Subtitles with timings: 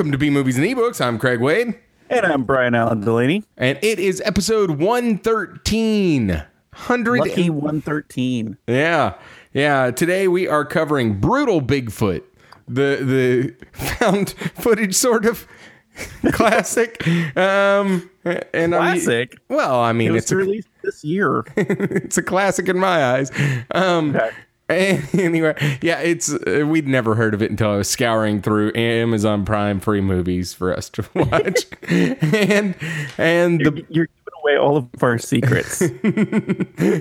[0.00, 0.98] Welcome to B Movies and Ebooks.
[0.98, 1.74] I'm Craig Wade,
[2.08, 3.44] And I'm Brian Allen Delaney.
[3.58, 6.28] and it is episode 113.
[6.28, 8.56] 100 Lucky 113.
[8.66, 9.16] Yeah.
[9.52, 9.90] Yeah.
[9.90, 12.22] Today we are covering Brutal Bigfoot,
[12.66, 15.46] the the found footage sort of
[16.32, 17.06] classic.
[17.36, 19.36] Um and I mean- Classic?
[19.50, 21.44] well, I It mean was it's a, released this year.
[21.58, 23.30] it's a classic in my eyes.
[23.72, 24.30] Um Okay.
[25.14, 29.44] Anyway, yeah, it's uh, we'd never heard of it until I was scouring through Amazon
[29.44, 32.74] Prime free movies for us to watch, and
[33.18, 35.82] and the You're giving away all of our secrets.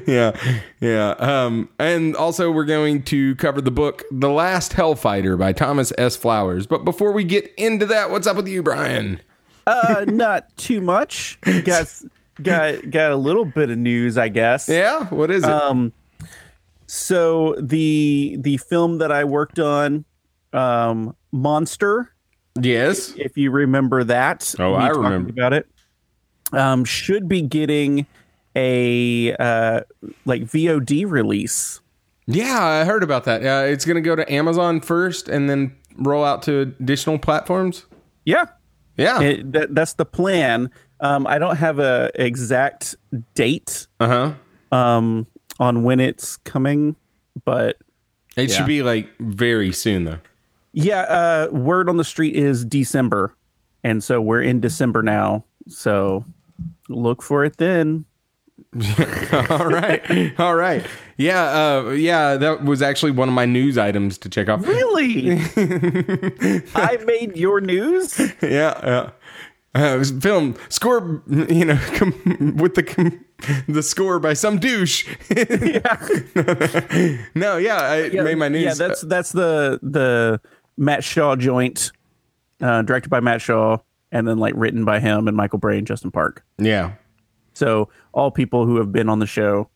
[0.08, 0.32] yeah,
[0.80, 1.10] yeah.
[1.20, 6.16] Um, and also we're going to cover the book "The Last Hellfighter" by Thomas S.
[6.16, 6.66] Flowers.
[6.68, 9.22] But before we get into that, what's up with you, Brian?
[9.68, 11.40] uh, not too much.
[11.64, 12.02] Got
[12.42, 14.68] got got a little bit of news, I guess.
[14.68, 15.50] Yeah, what is it?
[15.50, 15.94] Um,
[16.90, 20.06] so the the film that I worked on,
[20.54, 22.12] um, Monster,
[22.60, 23.14] yes.
[23.16, 24.56] if you remember that.
[24.58, 25.30] Oh, I remember.
[25.30, 25.68] about it.
[26.52, 28.08] Um, should be getting
[28.56, 29.82] a uh
[30.26, 31.80] like VOD release.
[32.26, 33.44] Yeah, I heard about that.
[33.46, 37.86] Uh, it's going to go to Amazon first, and then roll out to additional platforms.
[38.26, 38.46] Yeah,
[38.98, 39.22] Yeah.
[39.22, 40.70] It, that, that's the plan.
[41.02, 42.96] Um, I don't have a exact
[43.34, 44.34] date Uh
[44.72, 44.78] huh.
[44.78, 45.26] um,
[45.60, 46.96] on when it's coming,
[47.46, 47.78] but
[48.38, 48.56] It Yeah.
[48.58, 50.20] should be like very soon, though.
[50.74, 53.36] yeah, uh, word on the street is December,
[53.84, 55.44] and so we're in December now.
[55.68, 56.24] So
[56.88, 58.06] look for it then.
[59.50, 60.40] All right.
[60.40, 60.86] All right.
[61.18, 61.44] Yeah.
[61.86, 62.36] Uh, yeah.
[62.36, 64.66] That was actually one of my news items to check off.
[64.68, 65.40] Really,
[66.76, 68.20] I made your news.
[68.42, 68.80] Yeah.
[68.84, 69.10] Yeah.
[69.76, 73.24] Uh, film score, you know, com- with the com-
[73.68, 75.06] the score by some douche.
[77.36, 78.64] no, yeah, I made my news.
[78.64, 80.42] Yeah, that's that's the the
[80.78, 81.92] Matt Shaw joint,
[82.62, 83.78] uh, directed by Matt Shaw,
[84.12, 86.44] and then like written by him and Michael Bray and Justin Park.
[86.58, 86.94] yeah.
[87.54, 89.70] So all people who have been on the show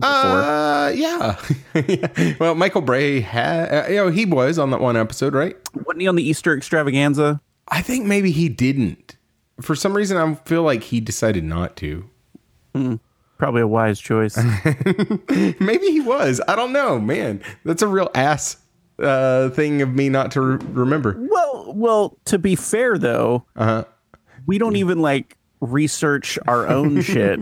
[0.00, 1.36] Uh, yeah.
[1.74, 2.34] Yeah.
[2.38, 5.56] Well, Michael Bray had, uh, you know, he was on that one episode, right?
[5.74, 7.40] Wasn't he on the Easter extravaganza?
[7.68, 9.16] I think maybe he didn't.
[9.60, 12.08] For some reason, I feel like he decided not to.
[13.38, 14.36] Probably a wise choice.
[15.60, 16.40] Maybe he was.
[16.48, 17.42] I don't know, man.
[17.64, 18.56] That's a real ass
[18.98, 21.16] uh, thing of me not to re- remember.
[21.30, 23.84] well, well, to be fair though, Uh-huh.
[24.46, 27.40] we don't even like research our own shit.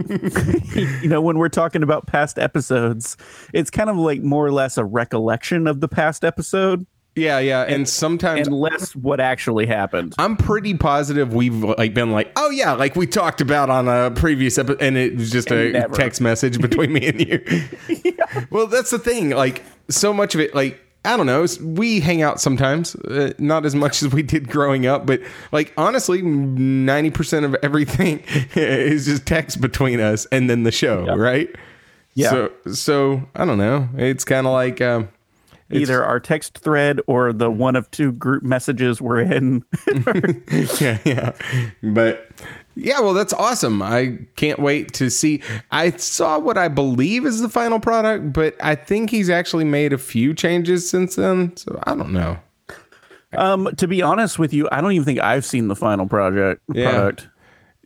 [0.74, 3.16] you know, when we're talking about past episodes,
[3.52, 6.86] it's kind of like more or less a recollection of the past episode
[7.20, 7.62] Yeah, yeah.
[7.62, 10.14] And sometimes and less what actually happened.
[10.18, 14.10] I'm pretty positive we've like been like, oh yeah, like we talked about on a
[14.10, 15.94] previous episode, and it was just a never.
[15.94, 18.14] text message between me and you.
[18.50, 19.30] Well, that's the thing.
[19.30, 23.66] Like so much of it, like I don't know, we hang out sometimes, uh, not
[23.66, 25.20] as much as we did growing up, but
[25.50, 28.22] like honestly, ninety percent of everything
[28.54, 31.48] is just text between us and then the show, right?
[32.14, 32.30] Yeah.
[32.30, 33.88] So, so I don't know.
[33.96, 34.80] It's kind of like.
[34.80, 35.08] Um,
[35.72, 39.64] Either our text thread or the one of two group messages we're in.
[40.80, 41.32] yeah, yeah.
[41.82, 42.28] But
[42.74, 43.82] yeah, well, that's awesome.
[43.82, 45.42] I can't wait to see.
[45.70, 49.92] I saw what I believe is the final product, but I think he's actually made
[49.92, 51.56] a few changes since then.
[51.56, 52.38] So I don't know.
[53.36, 56.62] um, to be honest with you, I don't even think I've seen the final project
[56.72, 56.90] Yeah.
[56.90, 57.28] product.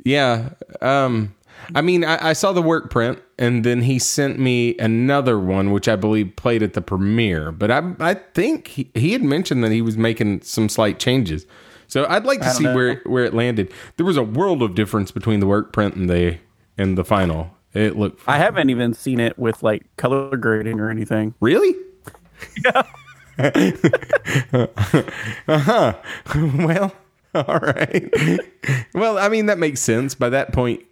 [0.05, 0.51] Yeah.
[0.81, 1.35] Um,
[1.75, 5.73] I mean, I, I saw the work print, and then he sent me another one,
[5.73, 7.51] which I believe played at the premiere.
[7.53, 11.47] But I, I think he, he had mentioned that he was making some slight changes.
[11.87, 12.75] So I'd like to see know.
[12.75, 13.73] where where it landed.
[13.97, 16.39] There was a world of difference between the work print and the
[16.79, 17.51] and the final.
[17.73, 21.35] It looked I haven't even seen it with like color grading or anything.
[21.41, 21.75] really.
[22.65, 22.83] Yeah.
[25.49, 25.95] uh huh.
[26.35, 26.93] Well,
[27.35, 28.11] all right.
[28.93, 30.15] well, I mean that makes sense.
[30.15, 30.83] By that point,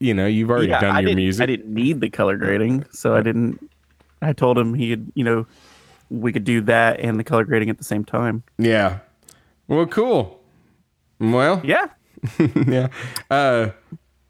[0.00, 1.42] you know you've already Yeah, done I your music.
[1.42, 3.70] I didn't need the color grading, so I didn't.
[4.22, 5.46] I told him he had, you know,
[6.10, 8.42] we could do that and the color grading at the same time.
[8.58, 8.98] Yeah.
[9.68, 10.40] Well, cool.
[11.20, 11.86] Well, Yeah,
[12.66, 12.88] yeah.
[13.30, 13.70] Uh,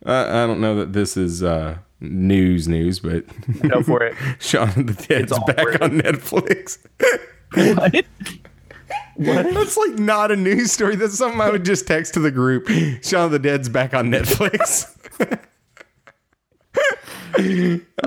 [0.05, 3.25] I, I don't know that this is uh, news news, but
[3.69, 4.14] go for it.
[4.40, 6.78] Shaun of the Dead's back on Netflix.
[7.55, 8.05] what?
[9.17, 9.52] What?
[9.52, 10.96] That's like not a news story.
[10.96, 12.69] That's something I would just text to the group.
[13.05, 14.96] Shaun of the Dead's back on Netflix.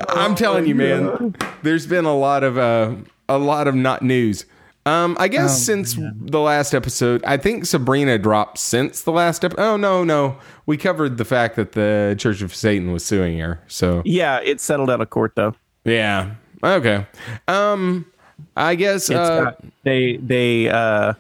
[0.10, 1.36] I'm telling you, man.
[1.62, 2.96] There's been a lot of uh,
[3.30, 4.46] a lot of not news.
[4.86, 9.62] Um, I guess since the last episode, I think Sabrina dropped since the last episode.
[9.62, 13.62] Oh no, no, we covered the fact that the Church of Satan was suing her.
[13.68, 15.56] So Yeah, it settled out of court though.
[15.86, 17.08] yeah, okay.
[17.48, 18.06] Um,
[18.58, 21.14] I guess uh, got, they they uh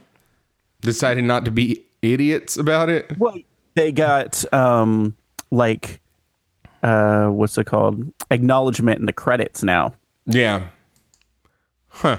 [0.82, 3.18] decided not to be idiots about it.
[3.18, 3.38] Well,
[3.76, 5.16] they got um
[5.52, 6.02] like
[6.83, 8.13] uh what's it called?
[8.30, 9.94] Acknowledgement in the credits now.
[10.25, 10.68] Yeah.
[11.89, 12.18] Huh.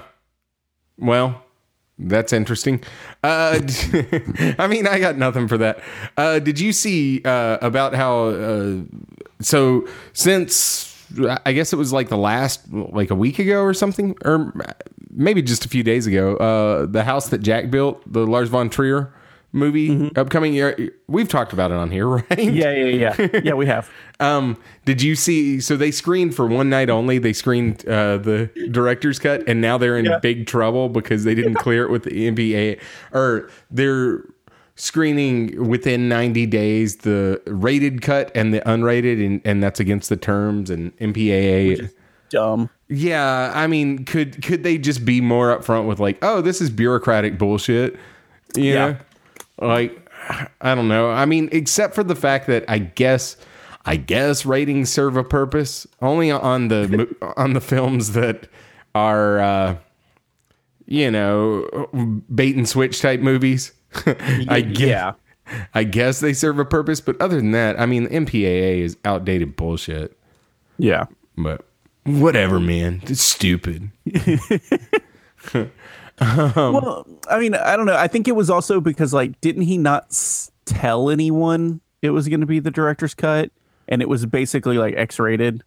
[0.99, 1.43] Well,
[1.99, 2.83] that's interesting.
[3.23, 3.61] Uh,
[4.59, 5.81] I mean, I got nothing for that.
[6.17, 8.29] Uh, did you see uh, about how?
[8.29, 8.77] Uh,
[9.41, 10.91] so since
[11.45, 14.53] I guess it was like the last, like a week ago or something, or
[15.11, 18.71] maybe just a few days ago, uh, the house that Jack built, the Lars von
[18.71, 19.13] Trier
[19.55, 20.91] movie, upcoming year.
[21.07, 22.39] We've talked about it on here, right?
[22.39, 23.41] Yeah, yeah, yeah.
[23.43, 23.91] yeah, we have.
[24.21, 25.61] Um, did you see?
[25.61, 27.19] So they screened for one night only.
[27.19, 30.19] They screened uh, the director's cut, and now they're in Yeah.
[30.21, 32.81] big trouble because they didn't clear it with the NBA,
[33.13, 34.23] or they're
[34.77, 40.17] screening within 90 days the rated cut and the unrated, and, and that's against the
[40.17, 41.91] terms and MPAA.
[42.31, 42.71] Dumb.
[42.89, 46.71] Yeah, I mean, could could they just be more upfront with like, oh, this is
[46.71, 47.97] bureaucratic bullshit?
[48.57, 48.87] You Yeah.
[48.91, 48.97] know?
[49.61, 50.09] Like,
[50.61, 51.11] I don't know.
[51.11, 53.37] I mean, except for the fact that I guess,
[53.85, 58.49] I guess ratings serve a purpose only on the on the films that
[58.95, 59.77] are, uh,
[60.87, 61.89] you know,
[62.35, 63.73] bait and switch type movies.
[64.49, 65.13] I guess, Yeah.
[65.75, 68.97] I guess they serve a purpose, but other than that, I mean, the MPAA is
[69.05, 70.19] outdated bullshit.
[70.79, 71.05] Yeah.
[71.37, 71.67] But
[72.05, 73.03] whatever, man.
[73.05, 73.91] It's stupid.
[76.57, 77.97] well, I mean, I don't know.
[77.97, 82.29] I think it was also because like didn't he not s- tell anyone it was
[82.29, 83.51] going to be the director's cut
[83.89, 85.63] and it was basically like X-rated?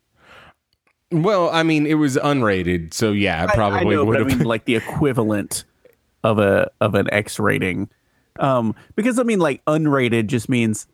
[1.12, 4.40] Well, I mean, it was unrated, so yeah, it probably would but I have.
[4.40, 5.64] mean, like the equivalent
[6.24, 7.90] of a of an X rating.
[8.40, 10.86] Um, because I mean, like unrated just means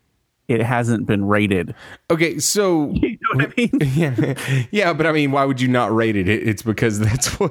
[0.48, 1.74] it hasn't been rated.
[2.10, 3.70] Okay, so You know what I mean?
[3.94, 6.28] yeah, yeah, but I mean, why would you not rate it?
[6.28, 7.50] It- It's because that's what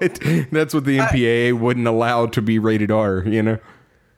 [0.51, 3.24] that's what the MPAA wouldn't allow to be rated R.
[3.25, 3.57] You know.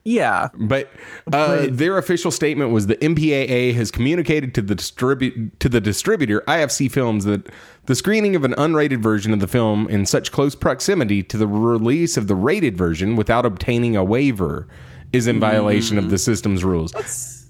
[0.03, 0.49] yeah.
[0.55, 0.91] But,
[1.33, 6.41] uh, their official statement was the MPAA has communicated to the distribu- to the distributor
[6.47, 7.49] IFC Films that
[7.85, 11.47] the screening of an unrated version of the film in such close proximity to the
[11.47, 14.67] release of the rated version without obtaining a waiver
[15.13, 16.91] is in violation of the system's rules.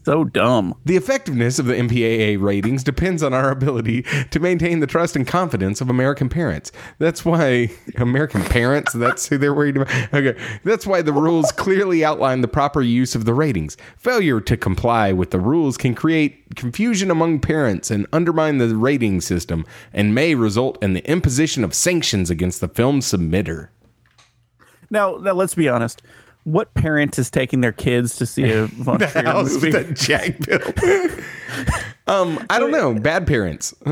[0.06, 0.76] So dumb.
[0.86, 5.26] The effectiveness of the MPAA ratings depends on our ability to maintain the trust and
[5.26, 6.72] confidence of American parents.
[7.00, 10.14] That's why American parents, that's who they're worried about.
[10.14, 10.40] Okay.
[10.64, 13.78] That's why the rules clearly outline the proper use of the ratings.
[13.98, 19.22] Failure to comply with the rules can create confusion among parents and undermine the rating
[19.22, 23.70] system and may result in the imposition of sanctions against the film submitter.
[24.92, 26.04] Now, now let's be honest.
[26.46, 29.72] What parent is taking their kids to see a Von The Trier house movie?
[29.72, 30.80] that Jack built.
[32.08, 32.94] um, I don't know.
[32.94, 33.74] Bad parents.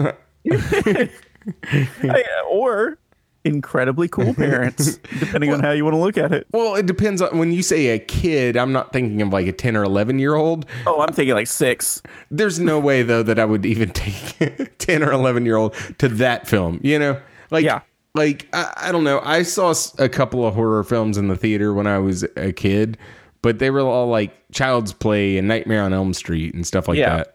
[2.50, 2.98] or
[3.44, 6.48] incredibly cool parents, depending on how you want to look at it.
[6.52, 9.52] Well, it depends on when you say a kid, I'm not thinking of like a
[9.52, 10.66] 10 or 11 year old.
[10.88, 12.02] Oh, I'm thinking like six.
[12.32, 16.08] There's no way though that I would even take 10 or 11 year old to
[16.10, 17.20] that film, you know?
[17.52, 17.82] Like Yeah.
[18.16, 19.20] Like I, I don't know.
[19.24, 22.98] I saw a couple of horror films in the theater when I was a kid,
[23.42, 26.98] but they were all like Child's Play and Nightmare on Elm Street and stuff like
[26.98, 27.18] Yeah.
[27.18, 27.30] that.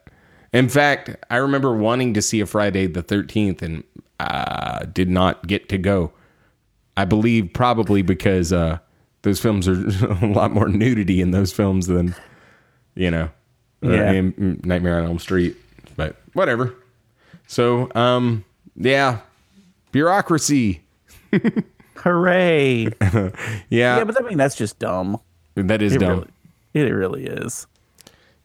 [0.52, 3.84] In fact, I remember wanting to see a Friday the 13th and
[4.20, 6.10] uh, did not get to go.
[6.96, 8.78] I believe probably because uh,
[9.22, 9.72] those films are
[10.22, 12.14] a lot more nudity in those films than,
[12.94, 13.30] you know,
[13.84, 14.10] uh, Yeah.
[14.12, 15.54] in Nightmare on Elm Street.
[15.96, 16.74] But whatever.
[17.46, 18.44] So, um,
[18.74, 19.18] yeah,
[19.92, 20.82] bureaucracy.
[21.96, 22.88] Hooray!
[23.00, 23.30] Yeah,
[23.98, 25.20] yeah, but I mean that's just dumb.
[25.56, 26.26] that is It dumb.
[26.74, 27.66] really, it really is.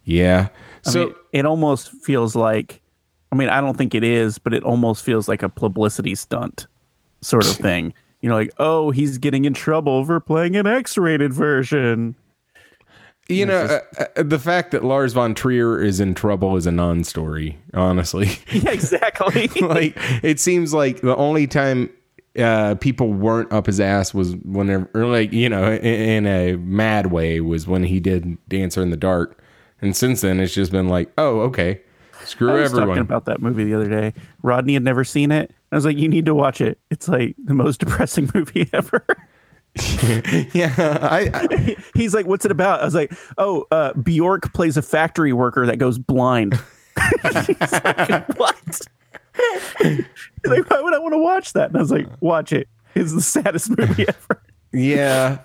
[0.04, 0.50] Yeah.
[0.86, 2.82] I So mean, it almost feels like.
[3.32, 6.68] I mean, I don't think it is, but it almost feels like a publicity stunt,
[7.22, 7.94] sort of thing.
[8.22, 12.16] You know, like, oh, he's getting in trouble for playing an X-rated version.
[13.30, 16.72] You know, uh, uh, the fact that Lars von Trier is in trouble is a
[16.72, 17.58] non-story.
[17.74, 19.48] Honestly, Yeah, exactly.
[19.62, 21.90] like it seems like the only time
[22.38, 26.56] uh, people weren't up his ass was whenever, or like you know, in, in a
[26.58, 29.42] mad way, was when he did Dancer in the Dark,
[29.82, 31.82] and since then it's just been like, oh, okay,
[32.26, 33.00] screw I was talking everyone.
[33.00, 34.14] about that movie the other day.
[34.42, 35.54] Rodney had never seen it.
[35.72, 36.78] I was like, you need to watch it.
[36.92, 39.06] It's like the most depressing movie ever.
[40.54, 42.82] yeah, I, I He's like, what's it about?
[42.82, 46.54] I was like, oh, uh, Bjork plays a factory worker that goes blind.
[47.24, 48.82] He's like, what?
[49.82, 50.06] He's
[50.46, 51.70] like, why would I want to watch that?
[51.70, 52.68] And I was like, watch it.
[52.94, 54.44] It's the saddest movie ever.
[54.72, 55.40] Yeah.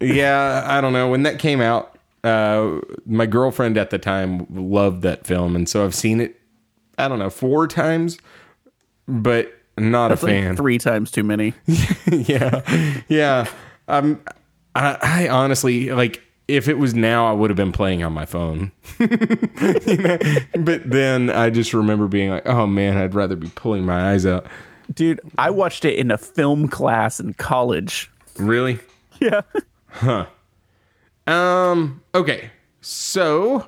[0.00, 1.08] Yeah, I don't know.
[1.08, 5.84] When that came out, uh, my girlfriend at the time loved that film, and so
[5.84, 6.40] I've seen it.
[6.98, 8.18] I don't know four times,
[9.08, 10.56] but not It's a like fan.
[10.56, 11.54] three times too many.
[12.10, 13.46] yeah, yeah.
[13.88, 14.20] Um,
[14.74, 16.22] I, I honestly like.
[16.48, 18.72] if it was now, I would have been playing on my phone.
[19.00, 20.18] You know?
[20.58, 24.24] But then I just remember being like, oh man, I'd rather be pulling my eyes
[24.26, 24.46] out.
[24.94, 28.10] Dude, I watched it in a film class in college.
[28.38, 28.78] Really?
[29.20, 29.40] Yeah.
[29.88, 30.26] Huh.
[31.26, 32.50] Um, okay.
[32.80, 33.66] So,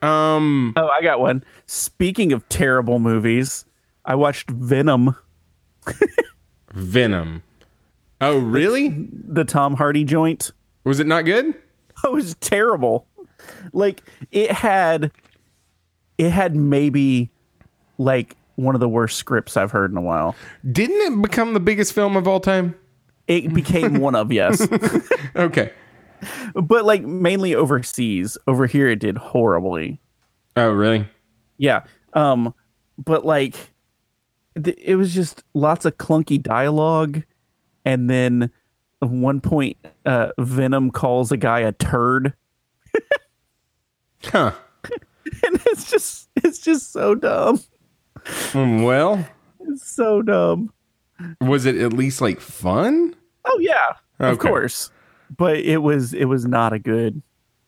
[0.00, 1.44] um, Oh, I got one.
[1.66, 3.64] Speaking of terrible movies,
[4.04, 5.16] I watched Venom,
[6.72, 7.42] Venom.
[8.20, 9.08] Oh, really?
[9.10, 10.52] the Tom Hardy joint.
[10.84, 11.54] Was it not good?
[12.04, 13.06] It was terrible.
[13.72, 15.12] Like it had
[16.18, 17.30] it had maybe
[17.96, 20.34] like one of the worst scripts I've heard in a while.
[20.68, 22.74] Didn't it become the biggest film of all time?
[23.28, 24.66] It became one of yes.
[25.36, 25.70] Okay.
[26.54, 28.36] but like mainly overseas.
[28.48, 30.00] Over here it did horribly.
[30.56, 31.06] Oh, really?
[31.58, 31.84] Yeah.
[32.14, 32.52] Um
[32.98, 33.70] but like
[34.56, 37.22] it was just lots of clunky dialogue
[37.84, 38.50] and then
[39.02, 42.34] at one point uh Venom calls a guy a turd
[44.24, 44.52] Huh.
[45.44, 47.60] and it's just it's just so dumb.
[48.54, 49.26] Um, Well,
[49.60, 50.72] It's so dumb.
[51.40, 53.14] was it at least like fun?
[53.44, 54.90] Oh yeah, of course.
[55.36, 57.20] But it was it was not a good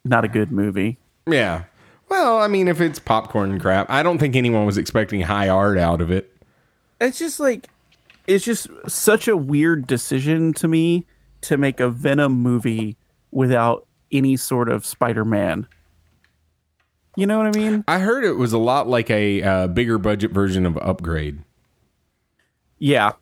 [0.05, 0.99] not a good movie.
[1.29, 1.65] Yeah.
[2.09, 5.79] Well, I mean, if it's popcorn crap, I don't think anyone was expecting high art
[5.79, 6.31] out of it.
[7.01, 7.69] It's just like
[8.27, 11.07] it's just such a weird decision to me
[11.43, 12.97] to make a Venom movie
[13.31, 15.67] without any sort of Spider-Man.
[17.17, 17.85] You know what I mean?
[17.87, 21.43] I heard it was a lot like a uh, bigger budget version of Upgrade.
[22.79, 23.13] Yeah.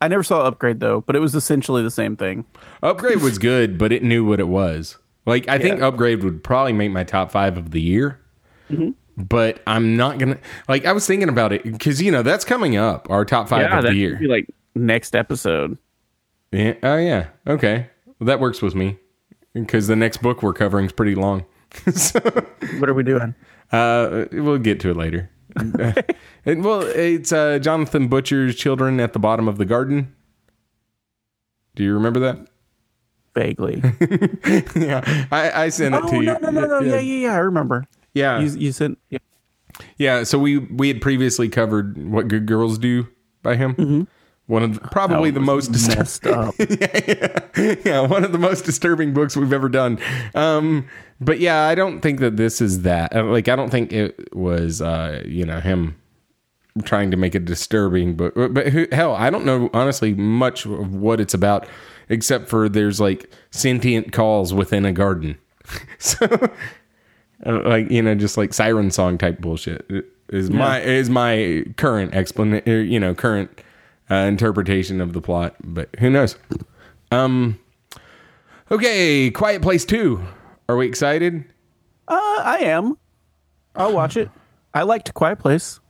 [0.00, 2.44] I never saw Upgrade though, but it was essentially the same thing.
[2.82, 4.98] Upgrade was good, but it knew what it was.
[5.26, 8.20] Like, I think Upgrade would probably make my top five of the year.
[8.70, 8.90] Mm-hmm.
[9.16, 10.86] But I'm not gonna like.
[10.86, 13.08] I was thinking about it because you know that's coming up.
[13.10, 14.16] Our top five yeah, of the year.
[14.16, 15.78] be like next episode.
[16.50, 16.74] Yeah.
[16.82, 17.28] Oh yeah.
[17.46, 17.88] Okay.
[18.18, 18.98] Well, that works with me
[19.52, 21.44] because the next book we're covering is pretty long.
[21.94, 22.20] so,
[22.78, 23.34] What are we doing?
[23.72, 25.30] uh, we'll get to it later.
[25.56, 25.92] Uh,
[26.44, 30.14] and, well, it's uh, Jonathan Butcher's "Children at the Bottom of the Garden."
[31.74, 32.48] Do you remember that?
[33.34, 33.82] Vaguely.
[34.76, 36.22] yeah, I, I sent it oh to you.
[36.22, 36.80] no, no, no, no.
[36.80, 37.34] Yeah, yeah, yeah.
[37.34, 37.84] I remember.
[38.14, 38.98] Yeah, You, you sent.
[39.10, 39.18] Yeah.
[39.98, 40.22] yeah.
[40.24, 43.06] So we we had previously covered "What Good Girls Do"
[43.42, 44.06] by him.
[44.46, 45.98] One of the, probably the most disturbing.
[46.00, 46.54] messed up.
[47.86, 49.98] yeah, one of the most disturbing books we've ever done.
[50.34, 50.86] Um,
[51.18, 53.16] but yeah, I don't think that this is that.
[53.16, 55.96] Uh, Like, I don't think it was, uh, you know, him
[56.84, 58.34] trying to make a disturbing book.
[58.34, 61.66] But, but who, hell, I don't know honestly much of what it's about,
[62.10, 65.38] except for there's like sentient calls within a garden.
[65.98, 66.48] so, uh,
[67.44, 69.86] like you know, just like siren song type bullshit
[70.30, 72.90] is my is my current explanation.
[72.90, 73.60] You know, current
[74.10, 75.54] uh, interpretation of the plot.
[75.62, 76.36] But who knows?
[77.10, 77.58] Um.
[78.70, 80.24] Okay, Quiet Place Two.
[80.68, 81.44] Are we excited?
[82.08, 82.96] Uh, I am.
[83.76, 84.30] I'll watch it.
[84.72, 85.80] I liked Quiet Place.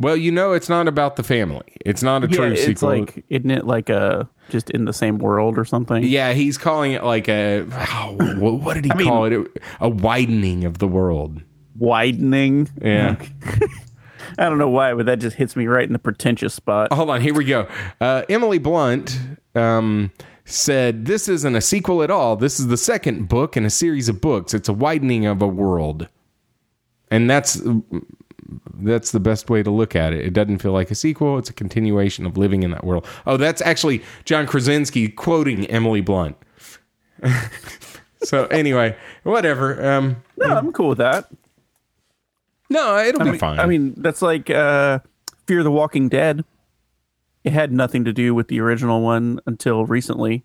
[0.00, 1.64] Well, you know, it's not about the family.
[1.84, 2.88] It's not a Yeah, true it's sequel.
[3.00, 6.04] like isn't it like a just in the same world or something?
[6.04, 9.62] yeah, he's calling it like a oh, what what did he call it?
[9.80, 11.42] A widening of the world.
[11.76, 12.68] Widening.
[12.80, 13.16] Yeah.
[14.38, 16.92] I don't know why, but that just hits me right in the pretentious spot.
[16.92, 17.66] Hold on, here we go.
[18.00, 19.18] Uh, Emily Blunt
[19.54, 20.12] um,
[20.44, 22.36] said, "This isn't a sequel at all.
[22.36, 24.54] This is the second book in a series of books.
[24.54, 26.08] It's a widening of a world,
[27.10, 27.60] and that's
[28.74, 30.24] that's the best way to look at it.
[30.24, 31.38] It doesn't feel like a sequel.
[31.38, 33.06] It's a continuation of living in that world.
[33.26, 36.36] Oh, that's actually John Krasinski quoting Emily Blunt.
[38.22, 39.84] so anyway, whatever.
[39.86, 41.28] Um, No, I'm cool with that.
[42.70, 43.58] no, it'll I be mean, fine.
[43.58, 45.00] I mean, that's like uh,
[45.46, 46.44] Fear the Walking Dead.
[47.44, 50.44] It had nothing to do with the original one until recently.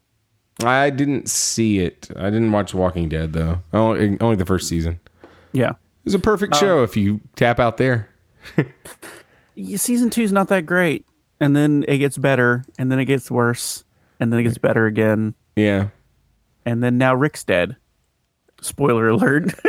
[0.63, 2.09] I didn't see it.
[2.15, 3.59] I didn't watch Walking Dead though.
[3.73, 4.99] Only, only the first season.
[5.51, 5.73] Yeah.
[6.03, 8.09] It was a perfect show if you tap out there.
[9.75, 11.05] Season two's not that great,
[11.39, 13.83] and then it gets better, and then it gets worse,
[14.19, 15.89] and then it gets better again, Yeah.
[16.65, 17.77] and then now Rick's dead.
[18.61, 19.53] Spoiler alert.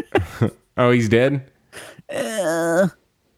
[0.77, 1.53] Oh, he's dead.
[2.13, 2.89] Uh,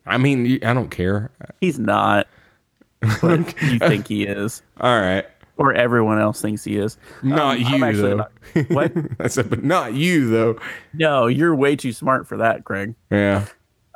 [0.06, 1.30] I mean, I don't care.
[1.60, 2.26] he's not,
[3.02, 3.44] you
[3.78, 5.26] think he is, All right.
[5.58, 6.98] Or everyone else thinks he is.
[7.22, 8.16] Not Um, you though.
[8.16, 8.32] not-
[8.68, 8.92] What?
[9.20, 10.58] I said, but not you though.
[10.92, 12.94] No, you're way too smart for that, Craig.
[13.10, 13.46] Yeah.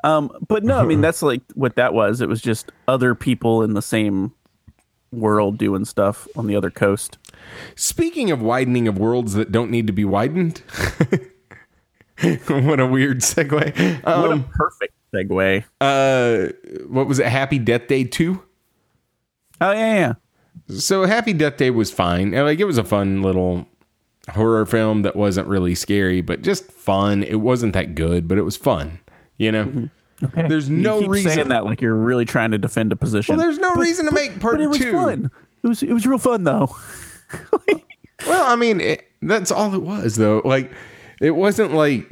[0.03, 2.21] Um, but no, I mean that's like what that was.
[2.21, 4.33] It was just other people in the same
[5.13, 7.19] world doing stuff on the other coast.
[7.75, 10.59] Speaking of widening of worlds that don't need to be widened.
[12.49, 13.51] what a weird segue.
[14.05, 15.65] What a Um, perfect segue.
[15.81, 16.53] uh,
[16.89, 17.27] what was it?
[17.27, 18.41] Happy Death Day 2?
[19.63, 20.13] Oh yeah, yeah.
[20.79, 22.35] So Happy Death Day was fine.
[22.35, 23.67] And, Like it was a fun little
[24.31, 27.23] horror film that wasn't really scary, but just fun.
[27.23, 29.01] It wasn't that good, but it was fun.
[29.39, 29.85] You know, mm-hmm.
[30.23, 30.47] Okay.
[30.49, 33.37] There's You no keep reason- saying that like you're really trying to defend a position.
[33.37, 34.93] well, there's no reason to make part but it was two.
[34.93, 35.31] fun.
[35.63, 36.75] It was it was real fun though.
[38.27, 40.43] Well, I mean, it, that's all it was, though.
[40.45, 40.71] Like,
[41.23, 42.07] it wasn't like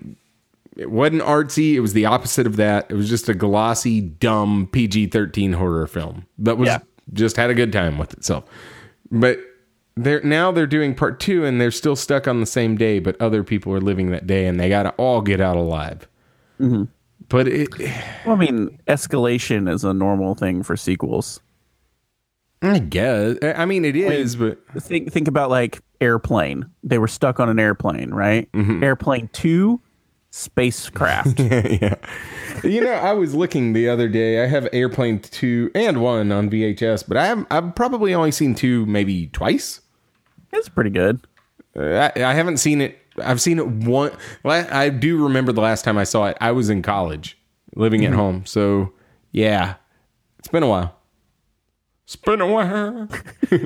[0.76, 1.74] it wasn't artsy.
[1.74, 2.86] It was the opposite of that.
[2.90, 6.78] It was just a glossy, dumb PG thirteen horror film that was Yeah.
[7.12, 8.44] Just had a good time with itself.
[9.10, 9.38] But
[9.96, 13.20] they're now they're doing part two, and they're still stuck on the same day, but
[13.20, 16.06] other people are living that day, and they got to all get out alive.
[17.28, 17.68] But it,
[18.24, 21.40] Well, I mean, escalation is a normal thing for sequels.
[22.60, 26.66] I guess, I mean, it is, but Think think about like airplane.
[26.82, 28.50] They were stuck on an airplane, right?
[28.52, 28.82] Mm-hmm.
[28.82, 29.80] Airplane two,
[30.30, 31.40] spacecraft.
[31.40, 31.94] yeah.
[32.62, 34.42] You know, I was looking the other day.
[34.42, 38.54] I have Airplane 2 and 1 on VHS, but I have, I've probably only seen
[38.54, 39.80] 2 maybe twice.
[40.52, 41.26] it's pretty good.
[41.76, 42.99] Uh, I, I haven't seen it.
[43.23, 44.12] I've seen it one.
[44.42, 46.37] Well, I, I do remember the last time I saw it.
[46.40, 47.37] I was in college,
[47.75, 48.47] living at home.
[48.47, 48.92] So,
[49.32, 49.75] yeah,
[50.38, 50.94] it's been a while.
[52.04, 53.08] It's been a while.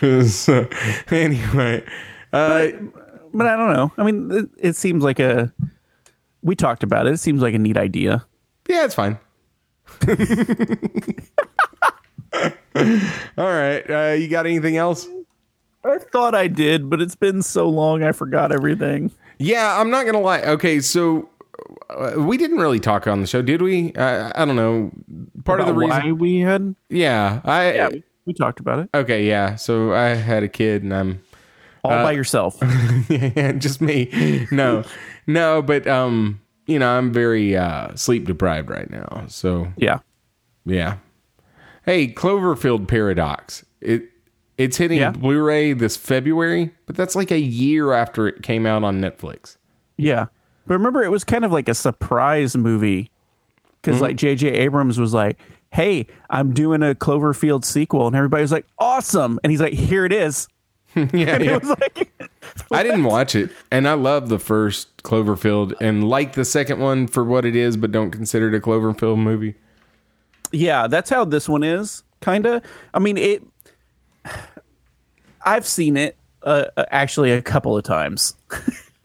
[0.28, 0.68] so,
[1.10, 1.84] anyway,
[2.32, 2.99] uh, But
[3.34, 3.92] I don't know.
[3.96, 5.52] I mean, it, it seems like a.
[6.42, 7.14] We talked about it.
[7.14, 8.24] It seems like a neat idea.
[8.68, 9.18] Yeah, it's fine.
[13.36, 13.90] All right.
[13.90, 15.06] Uh, you got anything else?
[15.84, 19.10] I thought I did, but it's been so long I forgot everything.
[19.38, 20.42] Yeah, I'm not gonna lie.
[20.42, 21.30] Okay, so
[21.88, 23.92] uh, we didn't really talk on the show, did we?
[23.94, 24.90] Uh, I don't know.
[25.44, 26.74] Part of the reason, why we had.
[26.90, 29.54] yeah, I Yeah, we, we talked about it okay, yeah.
[29.56, 31.22] So I had a kid, and I'm
[31.84, 32.58] all by yourself.
[33.08, 34.46] yeah, just me.
[34.50, 34.84] No,
[35.26, 39.24] no, but um, you know, I'm very uh, sleep deprived right now.
[39.28, 39.98] So yeah.
[40.64, 40.98] Yeah.
[41.84, 43.64] Hey, Cloverfield Paradox.
[43.80, 44.04] It
[44.58, 45.10] it's hitting Yeah.
[45.12, 49.56] Blu-ray this February, but that's like a year after it came out on Netflix.
[49.96, 50.26] Yeah.
[50.66, 53.10] But remember, it was kind of like a surprise movie
[53.80, 54.48] because, like, J.J.
[54.48, 55.38] Abrams was like,
[55.72, 58.06] hey, I'm doing a Cloverfield sequel.
[58.06, 59.40] And everybody was like, awesome.
[59.42, 60.46] And he's like, here it is.
[61.12, 61.56] yeah, yeah.
[61.56, 62.30] it was like,
[62.70, 67.06] I didn't watch it, and I love the first Cloverfield, and like the second one
[67.06, 69.54] for what it is, but don't consider it a Cloverfield movie.
[70.52, 72.62] yeah, that's how this one is, kind of.
[72.92, 73.42] I mean, it.
[75.42, 78.34] I've seen it uh, actually a couple of times.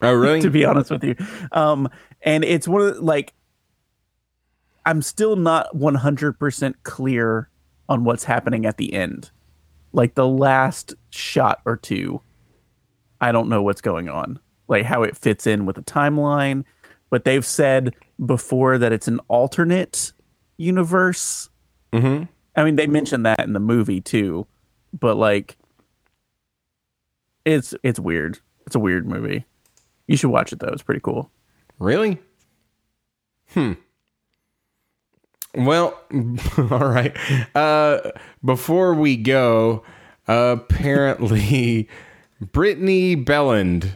[0.01, 0.41] Oh, really?
[0.41, 1.15] to be honest with you.
[1.51, 1.89] Um,
[2.21, 3.33] and it's one of the, like,
[4.85, 7.49] I'm still not 100% clear
[7.87, 9.31] on what's happening at the end.
[9.95, 12.21] Like the last shot or two,
[13.21, 16.65] I don't know what's going on, like how it fits in with the timeline.
[17.09, 20.11] But they've said before that it's an alternate
[20.57, 21.49] universe.
[21.93, 22.25] Mm-hmm.
[22.57, 24.45] I mean, they mentioned that in the movie too,
[24.91, 25.57] but like,
[27.45, 28.39] it's it's weird.
[28.67, 29.45] It's a weird movie.
[30.07, 30.73] You should watch it though.
[30.73, 31.31] It's pretty cool.
[31.79, 32.19] Really?
[33.51, 33.73] Hmm.
[35.55, 35.99] Well,
[36.57, 37.15] all right.
[37.55, 38.11] Uh,
[38.43, 39.83] before we go,
[40.27, 41.87] apparently,
[42.41, 43.91] Brittany Belland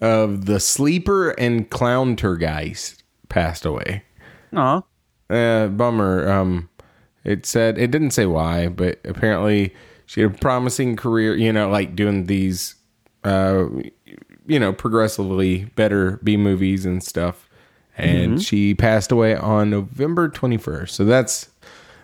[0.00, 4.04] of the Sleeper and Clowntergeist passed away.
[4.54, 4.82] Aw.
[5.28, 6.28] Uh, bummer.
[6.28, 6.70] Um,
[7.24, 9.74] it said it didn't say why, but apparently
[10.06, 11.36] she had a promising career.
[11.36, 12.76] You know, like doing these,
[13.24, 13.66] uh,
[14.46, 17.47] you know, progressively better B movies and stuff.
[17.98, 20.94] And she passed away on November twenty first.
[20.94, 21.48] So that's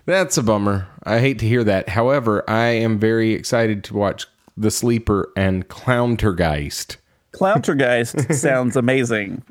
[0.07, 0.87] that's a bummer.
[1.05, 1.91] I hate to hear that.
[1.91, 4.27] However, I am very excited to watch
[4.57, 6.97] The Sleeper and Clowntergeist.
[7.33, 9.43] Clowntergeist sounds amazing.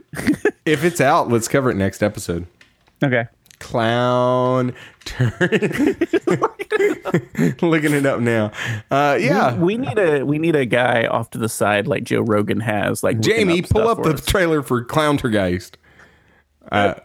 [0.65, 2.45] If it's out, let's cover it next episode.
[3.03, 3.25] Okay.
[3.59, 4.73] clown
[5.05, 5.31] turn
[7.61, 8.51] looking it up now
[8.91, 12.21] uh yeah We need a we need a guy off to the side like Joe
[12.21, 13.03] Rogan has.
[13.03, 14.25] Like jamie pull up the us.
[14.25, 15.73] trailer for clowntergeist
[16.71, 16.95] uh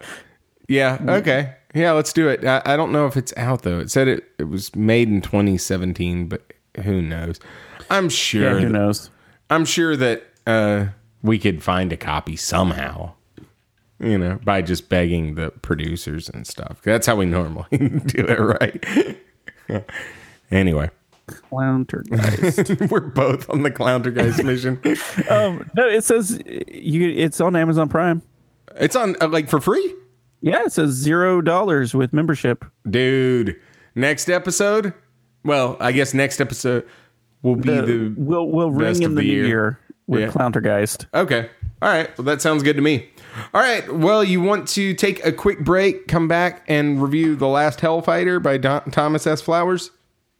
[0.68, 3.90] yeah okay yeah let's do it I, I don't know if it's out though it
[3.90, 6.52] said it it was made in 2017 but
[6.84, 7.40] who knows
[7.90, 8.58] i'm sure.
[8.58, 9.10] Yeah, who knows?
[9.50, 10.86] i'm sure that uh
[11.22, 13.12] we could find a copy somehow
[13.98, 18.38] you know by just begging the producers and stuff that's how we normally do it
[19.68, 19.84] right
[20.50, 20.90] anyway
[21.28, 22.90] Clowntergeist.
[22.90, 24.80] We're both on the Clowntergeist mission.
[25.30, 27.08] um, no, it says you.
[27.10, 28.22] It's on Amazon Prime.
[28.78, 29.94] It's on uh, like for free,
[30.40, 32.64] Yeah, it says zero dollars with membership.
[32.88, 33.56] dude.
[33.94, 34.94] Next episode.
[35.44, 36.86] Well, I guess next episode
[37.42, 38.14] will be The, the.
[38.16, 39.46] we'll we'll ring in the, new year.
[39.46, 40.28] year, with Yeah.
[40.28, 41.06] Clowntergeist.
[41.14, 41.48] Okay.
[41.82, 42.16] All right.
[42.18, 43.08] Well, that sounds good to me.
[43.54, 43.92] All right.
[43.92, 48.42] Well, you want to take a quick break, come back, and review The Last Hellfighter
[48.42, 49.40] by Don- Thomas S.
[49.40, 49.90] Flowers?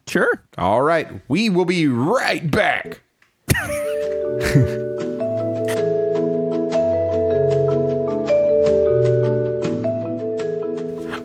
[0.09, 0.43] Sure.
[0.57, 1.09] All right.
[1.29, 3.01] We will be right back.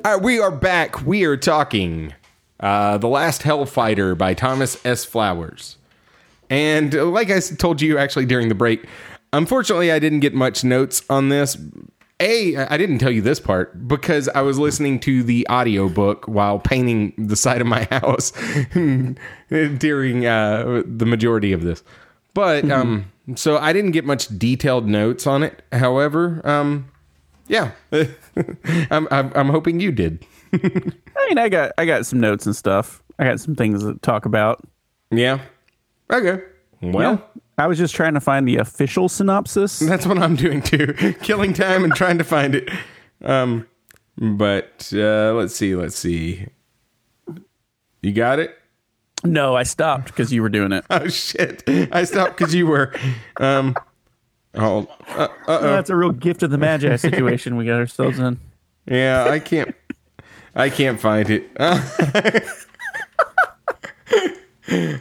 [0.05, 1.05] All right, we are back.
[1.05, 2.13] We are talking
[2.59, 5.05] uh, The Last Hellfighter by Thomas S.
[5.05, 5.77] Flowers.
[6.49, 8.85] And uh, like I told you actually during the break,
[9.31, 11.55] unfortunately, I didn't get much notes on this.
[12.19, 16.59] A, I didn't tell you this part because I was listening to the audiobook while
[16.59, 18.31] painting the side of my house
[19.49, 21.81] during uh, the majority of this.
[22.33, 25.63] But um, so I didn't get much detailed notes on it.
[25.71, 26.89] However, um,
[27.53, 27.71] yeah,
[28.89, 30.25] I'm, I'm I'm hoping you did.
[30.53, 33.03] I mean, I got I got some notes and stuff.
[33.19, 34.61] I got some things to talk about.
[35.11, 35.39] Yeah.
[36.11, 36.43] Okay.
[36.81, 37.41] Well, Yeah.
[37.59, 39.77] I was just trying to find the official synopsis.
[39.91, 40.93] that's what I'm doing too.
[41.21, 42.69] Killing time and trying to find it.
[43.23, 43.67] Um,
[44.17, 45.75] but uh, let's see.
[45.75, 46.47] Let's see.
[48.01, 48.57] You got it.
[49.23, 50.83] No, I stopped because you were doing it.
[50.89, 51.63] Oh shit!
[51.67, 52.93] I stopped because you were.
[53.37, 53.75] Um.
[54.55, 54.87] Oh.
[55.07, 58.39] Uh, That's a real gift of the magi situation we got ourselves in.
[58.85, 59.25] yeah.
[59.29, 59.75] I can't.
[60.55, 61.49] I can't find it.
[61.59, 61.79] All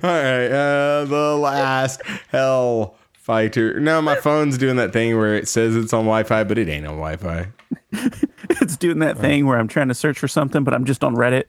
[0.03, 0.47] right.
[0.51, 3.79] Uh, the last hell fighter.
[3.79, 6.87] No, my phone's doing that thing where it says it's on Wi-Fi, but it ain't
[6.87, 7.49] on Wi-Fi.
[8.61, 11.17] It's doing that thing where I'm trying to search for something, but I'm just on
[11.17, 11.45] Reddit.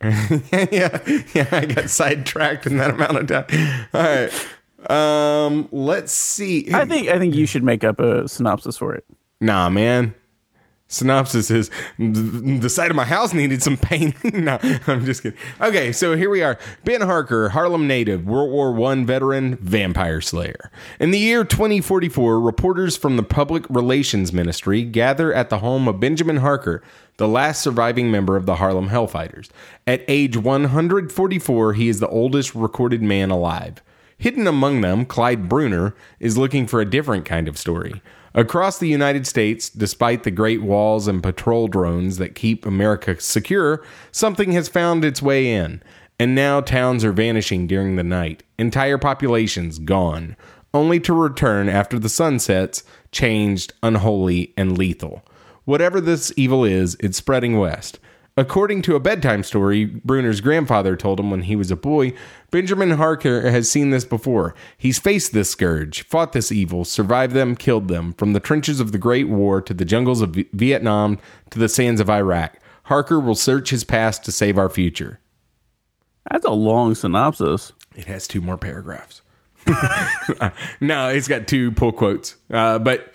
[0.72, 1.00] yeah,
[1.34, 3.86] yeah, I got sidetracked in that amount of time.
[3.94, 4.48] All right.
[4.90, 6.74] Um, let's see.
[6.74, 9.06] I think I think you should make up a synopsis for it.
[9.40, 10.16] Nah, man.
[10.94, 14.44] Synopsis is the side of my house needed some painting.
[14.44, 15.40] no, I'm just kidding.
[15.60, 16.60] Okay, so here we are.
[16.84, 20.70] Ben Harker, Harlem native, World War One veteran, vampire slayer.
[21.00, 26.00] In the year 2044, reporters from the Public Relations Ministry gather at the home of
[26.00, 26.84] Benjamin Harker,
[27.18, 29.50] the last surviving member of the Harlem Hellfighters.
[29.88, 33.82] At age 144, he is the oldest recorded man alive.
[34.24, 38.02] Hidden among them, Clyde Bruner is looking for a different kind of story.
[38.34, 43.84] Across the United States, despite the great walls and patrol drones that keep America secure,
[44.14, 45.84] something has found its way in.
[46.18, 50.38] And now towns are vanishing during the night, entire populations gone,
[50.74, 55.22] only to return after the sun sets, changed, unholy, and lethal.
[55.66, 58.00] Whatever this evil is, it's spreading west.
[58.36, 62.14] According to a bedtime story Bruner's grandfather told him when he was a boy,
[62.50, 64.56] Benjamin Harker has seen this before.
[64.76, 68.92] He's faced this scourge, fought this evil, survived them, killed them, from the trenches of
[68.92, 71.20] the Great War to the jungles of V- Vietnam
[71.52, 72.58] to the sands of Iraq.
[72.86, 75.20] Harker will search his past to save our future.
[76.32, 77.72] That's a long synopsis.
[77.96, 79.22] It has two more paragraphs.
[80.82, 82.36] no, it's got two pull quotes.
[82.50, 83.14] Uh, but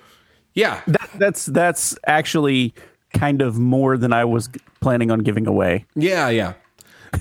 [0.55, 2.75] yeah, That, that's that's actually
[3.19, 4.49] kind of more than I was
[4.81, 5.85] planning on giving away.
[5.95, 6.55] yeah, yeah.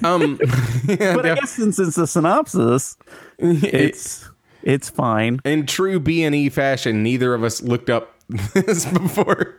[0.04, 0.38] Um,
[0.88, 2.98] yeah, But I guess since it's a synopsis,
[3.40, 4.30] it's
[4.64, 5.40] it's fine.
[5.46, 8.14] in true B and E fashion, neither of us looked up
[8.54, 9.56] this before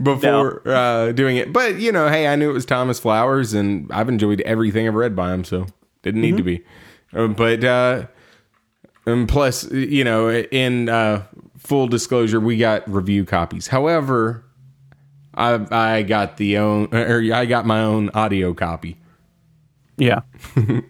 [0.00, 1.52] before uh, doing it.
[1.52, 4.94] But you know, hey, I knew it was Thomas Flowers, and I've enjoyed everything I've
[4.94, 5.66] read by him, so
[6.02, 6.62] didn't need to be.
[7.12, 8.06] Uh, but uh,
[9.04, 11.24] and plus, you know, in uh,
[11.58, 13.66] full disclosure, we got review copies.
[13.66, 14.44] However,
[15.36, 18.98] I I got the own or I got my own audio copy.
[19.96, 20.20] Yeah.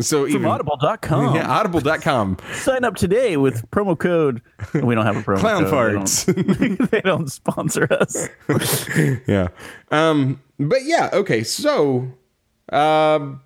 [0.00, 1.34] So From even audible.com.
[1.36, 2.38] yeah, audible.com.
[2.54, 4.42] Sign up today with promo code.
[4.74, 5.94] We don't have a promo Clown code.
[5.98, 6.24] farts.
[6.34, 8.28] They don't, they don't sponsor us.
[9.28, 9.48] yeah.
[9.92, 12.08] Um, but yeah, okay, so
[12.72, 13.40] um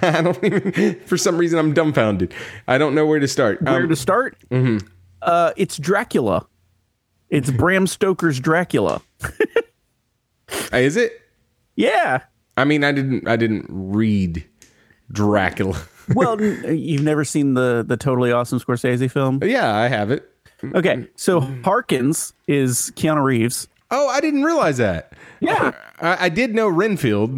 [0.00, 2.32] I don't even for some reason I'm dumbfounded.
[2.66, 3.60] I don't know where to start.
[3.60, 4.38] Where Um, to start?
[5.20, 6.46] Uh, it's Dracula.
[7.30, 9.02] It's Bram Stoker's Dracula.
[10.72, 11.12] is it?
[11.76, 12.22] Yeah.
[12.56, 14.44] I mean, I didn't I didn't read
[15.12, 15.78] Dracula.
[16.14, 19.40] Well, you've never seen the the totally awesome Scorsese film?
[19.44, 20.26] yeah, I have it.
[20.74, 23.68] Okay, so Harkins is Keanu Reeves.
[23.90, 25.12] Oh, I didn't realize that.
[25.40, 25.72] Yeah.
[26.00, 27.36] I, I did know Renfield.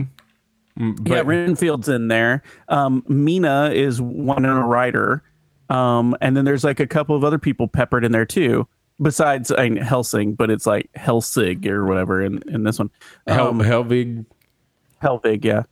[0.79, 2.45] yeah, But Renfield's in there.
[2.69, 5.25] Um, Mina is Winona Ryder.
[5.69, 8.69] Um, and then there's like a couple of other people peppered in there too,
[9.01, 12.91] besides I mean, Helsing, but it's like Helsig or whatever in, in this one.
[13.27, 14.25] Hel- Um, Helvig.
[15.03, 15.63] Helvig, yeah.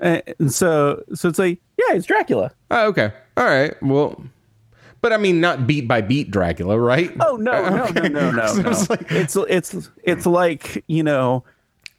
[0.00, 0.22] And
[0.52, 2.52] so, so it's like, yeah, it's Dracula.
[2.70, 3.12] Oh, okay.
[3.36, 3.74] All right.
[3.82, 4.22] Well,
[5.00, 7.10] but I mean, not beat by beat Dracula, right?
[7.20, 8.70] Oh no, no, no, no, no, So no.
[8.70, 11.44] it's like- It's it's it's like you know,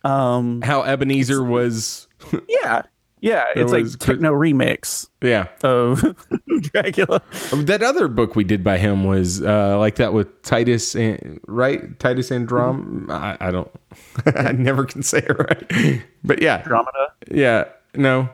[0.04, 2.08] um, How Ebenezer was.
[2.47, 2.84] yeah,
[3.22, 3.46] yeah.
[3.56, 5.48] It's like techno remix Yeah.
[5.64, 6.02] of
[6.62, 7.22] Dracula.
[7.54, 11.98] That other book we did by him was uh, like that with Titus, and, right?
[12.00, 13.10] Titus Androm.
[13.10, 13.72] I, I don't.
[14.26, 16.04] I never can say it right.
[16.24, 17.08] But yeah, Andromeda.
[17.32, 17.66] yeah.
[17.96, 18.30] No,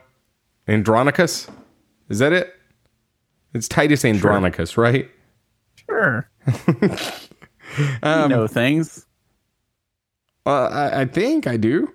[0.67, 1.47] Andronicus.
[2.09, 2.53] Is that it?
[3.53, 5.09] It's Titus Andronicus, right?
[5.89, 6.29] Sure.
[8.03, 9.05] Um, you know things.
[10.45, 11.91] Uh, I, I think I do.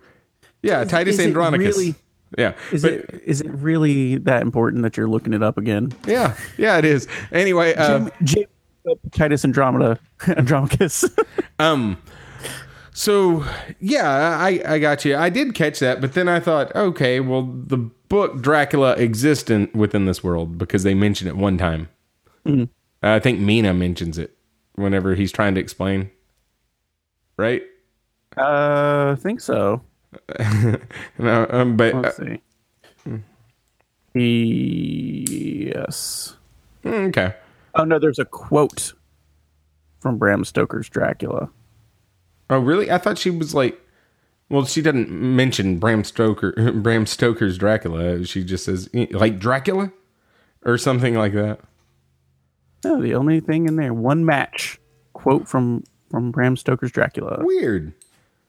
[0.62, 1.76] Yeah, Titus is Andronicus.
[1.78, 1.94] really-
[2.38, 5.92] yeah, Is but- it is it really that important that you're looking it up again?
[6.06, 7.06] Yeah, yeah, it is.
[7.32, 8.44] Anyway, uh, Jim,
[8.84, 11.04] Jim Titus Andromeda Andromachus.
[11.58, 12.00] um,
[12.92, 13.44] so
[13.80, 15.16] yeah, I I got you.
[15.16, 19.70] I did catch that, but then I thought, okay, well, the book Dracula exists in,
[19.74, 21.88] within this world because they mention it one time.
[23.02, 24.36] I think Mina mentions it
[24.74, 26.10] whenever he's trying to explain.
[27.36, 27.62] Right?
[28.36, 29.82] uh, I think so.
[31.18, 32.40] No, um, but uh, Let's see.
[35.72, 36.36] Yes.
[36.84, 37.34] mm, okay.
[37.74, 38.94] Oh no, there's a quote
[40.00, 41.50] from Bram Stoker's Dracula.
[42.48, 42.90] Oh, really?
[42.90, 43.80] I thought she was like.
[44.48, 48.24] Well, she doesn't mention Bram Stoker, Bram Stoker's Dracula.
[48.24, 49.92] She just says like Dracula,
[50.64, 51.60] or something like that.
[52.84, 54.80] No, the only thing in there, one match
[55.12, 57.38] quote from from Bram Stoker's Dracula.
[57.44, 57.92] Weird,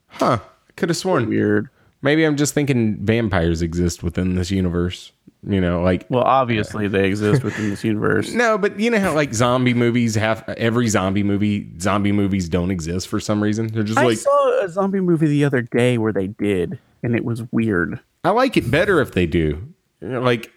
[0.07, 0.39] huh?
[0.75, 1.27] Could have sworn.
[1.29, 1.69] Weird.
[2.01, 5.11] Maybe I'm just thinking vampires exist within this universe.
[5.47, 8.31] You know, like Well, obviously they exist within this universe.
[8.33, 11.67] no, but you know how like zombie movies have every zombie movie.
[11.79, 13.67] Zombie movies don't exist for some reason.
[13.67, 16.77] They're just I like I saw a zombie movie the other day where they did,
[17.01, 17.99] and it was weird.
[18.23, 19.73] I like it better if they do.
[20.01, 20.51] Like,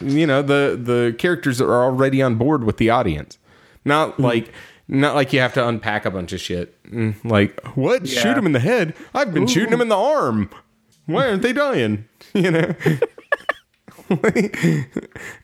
[0.00, 3.38] you know, the the characters are already on board with the audience.
[3.84, 4.22] Not Hmm.
[4.22, 4.52] like
[5.00, 6.80] not like you have to unpack a bunch of shit.
[6.84, 8.04] Mm, Like, what?
[8.06, 8.20] Yeah.
[8.20, 8.94] Shoot him in the head?
[9.14, 10.50] I've been shooting him in the arm.
[11.06, 12.06] Why aren't they dying?
[12.34, 12.74] You know.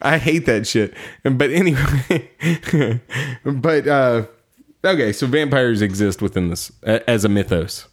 [0.03, 0.95] I hate that shit.
[1.23, 2.31] But anyway,
[3.45, 4.27] but uh
[4.85, 7.89] okay, so vampires exist within this as a mythos.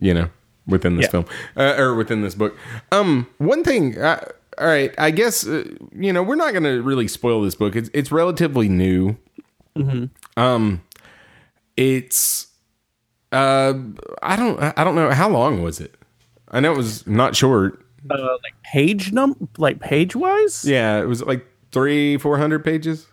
[0.00, 0.30] You know,
[0.66, 1.10] within this Yeah.
[1.10, 1.24] film
[1.56, 2.56] uh, or within this book.
[2.92, 4.22] Um one thing uh,
[4.58, 7.76] all right, I guess uh, you know, we're not going to really spoil this book.
[7.76, 9.16] It's it's relatively new.
[10.36, 10.82] Um
[11.76, 12.46] it's
[13.32, 13.74] uh
[14.22, 15.94] I don't I don't know how long was it?
[16.50, 17.84] I know it was not short.
[18.10, 20.64] Uh, like page num, like page wise.
[20.64, 23.06] Yeah, it was like three, four hundred pages.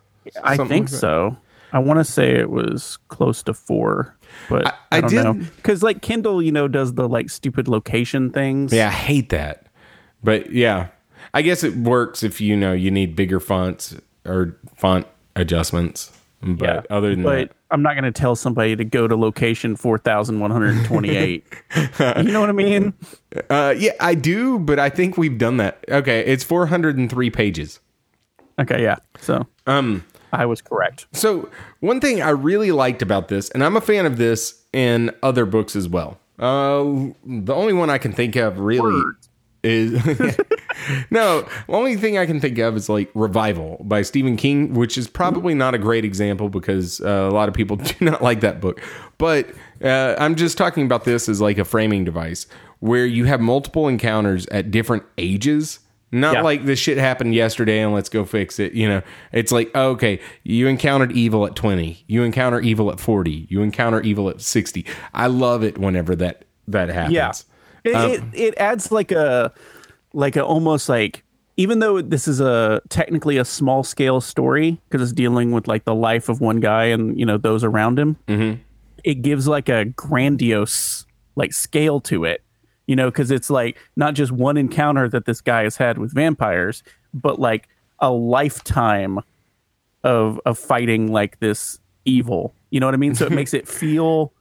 [0.43, 1.37] I think like so.
[1.73, 4.15] I want to say it was close to four,
[4.47, 7.67] but I, I don't did- know because like Kindle, you know, does the like stupid
[7.67, 8.71] location things.
[8.71, 9.67] Yeah, I hate that.
[10.23, 10.87] But yeah,
[11.33, 16.17] I guess it works if you know you need bigger fonts or font adjustments.
[16.45, 16.81] But Yeah.
[16.95, 20.39] other than but I'm not going to tell somebody to go to location four thousand
[20.39, 21.43] one hundred twenty-eight.
[21.99, 22.93] you know what I mean?
[23.49, 24.59] uh, yeah, I do.
[24.59, 25.83] But I think we've done that.
[25.89, 27.79] Okay, it's four hundred and three pages.
[28.59, 28.97] Okay, yeah.
[29.19, 31.07] So Um, I was correct.
[31.13, 35.11] So one thing I really liked about this, and I'm a fan of this in
[35.23, 36.19] other books as well.
[36.37, 36.83] Uh,
[37.25, 39.01] the only one I can think of really.
[39.65, 39.93] Is
[41.09, 41.41] no.
[41.41, 45.07] The only thing I can think of is like Revival by Stephen King, which is
[45.07, 48.61] probably not a great example because uh, a lot of people do not like that
[48.61, 48.81] book.
[49.17, 49.49] But
[49.83, 52.47] uh, I'm just talking about this as like a framing device
[52.79, 55.79] where you have multiple encounters at different ages.
[56.11, 56.41] Not Yeah.
[56.43, 58.73] like this shit happened yesterday and let's go fix it.
[58.73, 59.01] You know,
[59.33, 63.99] it's like, okay, you encountered evil at 20, you encounter evil at 40, you encounter
[64.01, 64.85] evil at 60.
[65.13, 67.13] I love it whenever that that happens.
[67.13, 67.31] Yeah.
[67.85, 69.53] It, Um, it, it adds like a
[70.13, 71.23] like a almost like
[71.57, 75.85] even though this is a technically a small scale story because it's dealing with like
[75.85, 78.61] the life of one guy and you know those around him Mm-hmm.
[79.03, 82.41] it gives like a grandiose like scale to it
[82.87, 86.13] you know because it's like not just one encounter that this guy has had with
[86.13, 87.67] vampires but like
[87.99, 89.19] a lifetime
[90.03, 93.67] of of fighting like this evil you know what i mean so it makes it
[93.67, 94.33] feel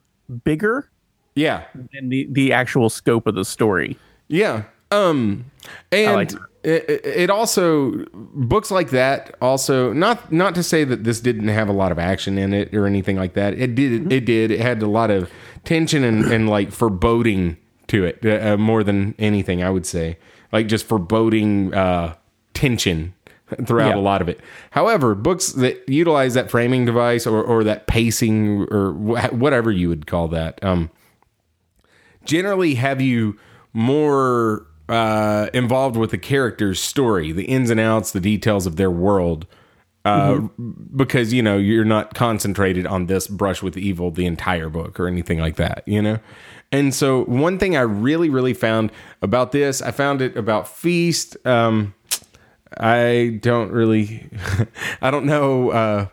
[0.44, 0.88] bigger
[1.34, 1.64] Yeah.
[1.92, 3.96] than the, the actual scope of the story
[4.28, 4.64] Yeah.
[4.90, 5.46] Um
[5.92, 11.20] and like it, it- also books like that also not not to say that this
[11.20, 13.54] didn't have a lot of action in it or anything like that.
[13.54, 15.30] It did it did it had a lot of
[15.64, 17.56] tension and, and like foreboding
[17.88, 20.18] to it uh, more than anything I would say.
[20.52, 22.14] Like just foreboding uh
[22.54, 23.14] tension
[23.66, 23.96] throughout Yeah.
[23.96, 24.40] a lot of it.
[24.70, 29.88] However, books that utilize that framing device or or that pacing or wh- whatever you
[29.88, 30.90] would call that um
[32.24, 33.38] generally have you
[33.72, 38.90] more uh, involved with the character's story, the ins and outs, the details of their
[38.90, 39.46] world,
[40.04, 40.40] uh,
[40.94, 45.08] because you know you're not concentrated on this brush with evil the entire book or
[45.08, 46.18] anything like that, you know.
[46.70, 48.90] And so, one thing I really, really found
[49.22, 51.36] about this, I found it about Feast.
[51.46, 51.94] Um,
[52.78, 54.28] I don't really,
[55.00, 55.70] I don't know.
[55.70, 56.06] Uh,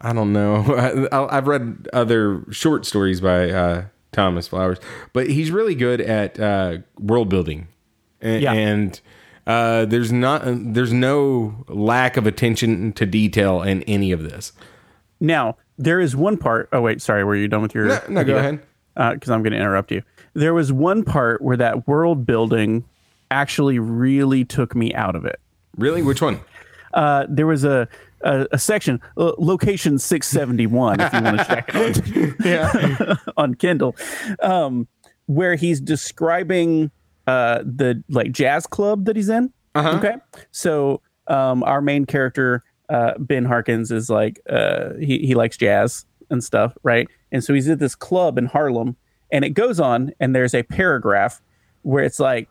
[0.00, 1.08] I don't know.
[1.12, 3.84] I, I've read other short stories by uh,
[4.18, 4.78] Thomas Flowers,
[5.12, 7.68] but he's really good at uh, world building,
[8.20, 8.52] and, Yeah.
[8.52, 9.00] and
[9.46, 14.52] Uh, there's not there's no lack of attention to detail in any of this.
[15.20, 16.68] Now there is one part.
[16.72, 17.24] Oh wait, sorry.
[17.24, 17.86] Were you done with your?
[17.86, 18.60] No, no go ahead.
[18.94, 20.02] Because I'm going to interrupt you.
[20.34, 22.84] There was one part where that world building
[23.30, 25.38] actually really took me out of it.
[25.78, 26.40] Really, which one?
[26.92, 27.88] Uh, there was a
[28.22, 33.96] a, a section, uh, location 671, if you want to check it on, on Kindle,
[34.42, 34.88] um,
[35.26, 36.90] where he's describing
[37.26, 39.52] uh, the like jazz club that he's in.
[39.76, 40.14] Okay,
[40.50, 46.06] so um, our main character uh, Ben Harkins is like uh, he he likes jazz
[46.30, 47.08] and stuff, right?
[47.30, 48.96] And so he's at this club in Harlem,
[49.30, 51.40] and it goes on, and there's a paragraph
[51.82, 52.48] where it's like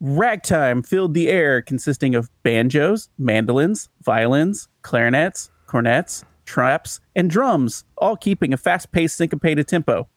[0.00, 8.16] ragtime filled the air, consisting of banjos, mandolins, violins, clarinets, cornets, traps, and drums, all
[8.16, 10.08] keeping a fast-paced, syncopated tempo.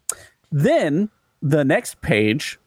[0.52, 1.10] Then
[1.42, 2.60] the next page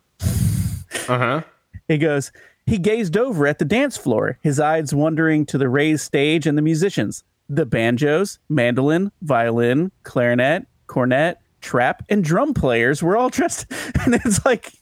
[1.08, 1.42] Uh huh.
[1.88, 2.32] he goes,
[2.66, 6.56] he gazed over at the dance floor, his eyes wandering to the raised stage and
[6.56, 7.24] the musicians.
[7.48, 13.66] The banjos, mandolin, violin, clarinet, cornet, trap, and drum players were all dressed.
[14.04, 14.72] And it's like,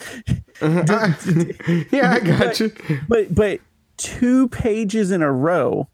[1.90, 2.72] Yeah, I got you.
[3.08, 3.60] but but
[3.96, 5.88] two pages in a row.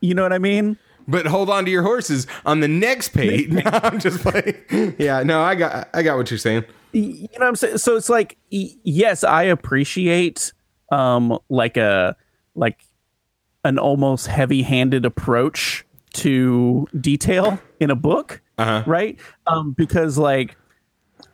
[0.00, 0.78] You know what I mean?
[1.08, 2.26] But hold on to your horses.
[2.46, 4.94] On the next page, no, I'm just playing.
[4.98, 6.64] Yeah, no, I got I got what you're saying.
[6.92, 7.78] you know what I'm saying?
[7.78, 10.52] So it's like, yes, I appreciate
[10.92, 12.16] um like a
[12.54, 12.80] like
[13.64, 18.82] an almost heavy-handed approach to detail in a book, Uh-huh.
[18.86, 19.18] right?
[19.46, 20.56] Um, because like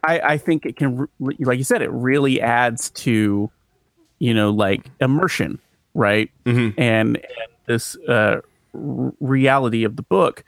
[0.06, 3.50] I I think it can, like you said, it really adds to
[4.18, 5.58] you know like immersion,
[5.94, 6.30] right?
[6.44, 7.26] And, and
[7.66, 8.40] this uh,
[8.74, 10.44] r- reality of the book.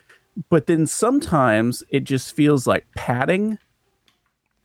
[0.51, 3.59] But then sometimes it just feels like padding,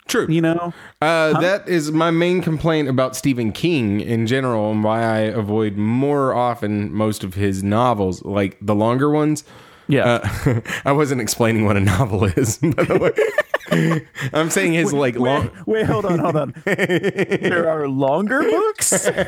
[0.08, 0.27] True.
[0.29, 0.71] you know?
[1.01, 5.75] Uh, That is my main complaint about Stephen King in general, and why I avoid
[5.75, 9.43] more often most of his novels, like the longer ones.
[9.88, 10.19] Yeah.
[10.45, 13.12] Uh, I wasn't explaining what a novel is, by the way.
[14.34, 15.52] I'm saying his like long.
[15.66, 16.54] Wait, hold on, hold on.
[16.66, 19.08] there are longer books.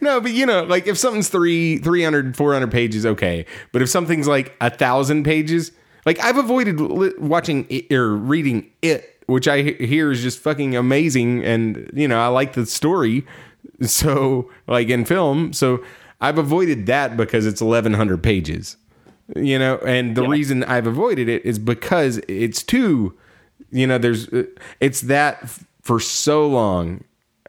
[0.00, 3.46] No, but you know, like if something's three, 300, 400 pages, okay.
[3.72, 5.72] But if something's like a thousand pages,
[6.06, 10.76] like I've avoided li- watching it, or reading it, which I hear is just fucking
[10.76, 11.44] amazing.
[11.44, 13.26] And, you know, I like the story.
[13.82, 15.52] So, like in film.
[15.52, 15.84] So
[16.20, 18.76] I've avoided that because it's 1100 pages,
[19.36, 23.16] you know, and the reason I've avoided it is because it's too,
[23.70, 24.44] you know, there's, uh,
[24.80, 25.48] it's that
[25.82, 27.04] for so long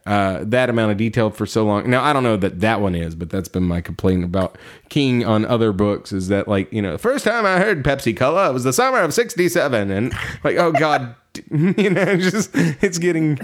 [0.10, 1.88] uh, that amount of detail for so long.
[1.88, 4.58] Now I don't know that that one is, but that's been my complaint about
[4.89, 8.17] King on other books is that like you know the first time I heard Pepsi
[8.17, 10.12] Cola it was the summer of '67, and
[10.43, 11.15] like oh god,
[11.51, 13.39] you know just it's getting.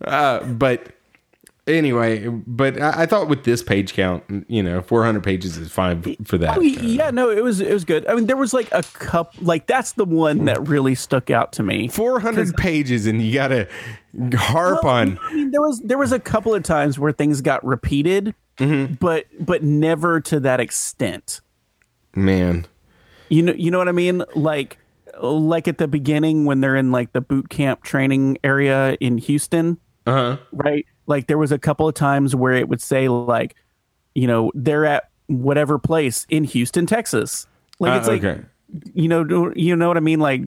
[0.00, 0.94] Uh, but
[1.68, 6.16] anyway, but I, I thought with this page count, you know, 400 pages is fine
[6.24, 6.58] for that.
[6.58, 8.06] Oh, yeah, no, it was it was good.
[8.06, 11.52] I mean, there was like a cup, like that's the one that really stuck out
[11.54, 11.88] to me.
[11.88, 13.68] 400 pages, and you gotta
[14.34, 15.18] harp on.
[15.22, 18.34] I mean, there was there was a couple of times where things got repeated,
[18.98, 21.40] but but never to that extent.
[22.14, 22.66] Man,
[23.28, 24.24] You know, you know what I mean?
[24.34, 24.78] Like
[25.20, 29.78] like at the beginning when they're in like the boot camp training area in Houston,
[30.06, 30.36] uh huh.
[30.52, 30.86] right?
[31.08, 33.56] Like there was a couple of times where it would say like,
[34.14, 37.46] you know, they're at whatever place in Houston, Texas.
[37.80, 38.40] Like it's like Uh, okay,
[38.94, 40.20] you know, you know what I mean?
[40.20, 40.42] Like,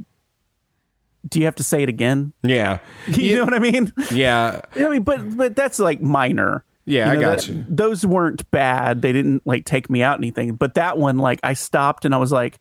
[1.27, 2.33] do you have to say it again?
[2.43, 3.91] yeah, You know what I mean?
[4.11, 4.61] yeah.
[4.75, 6.63] I mean, but but that's like minor.
[6.85, 7.65] Yeah, I know, got that- you.
[7.69, 9.01] Those weren't bad.
[9.01, 10.55] They didn't like take me out anything.
[10.55, 12.59] But that one, like, I stopped and I was like,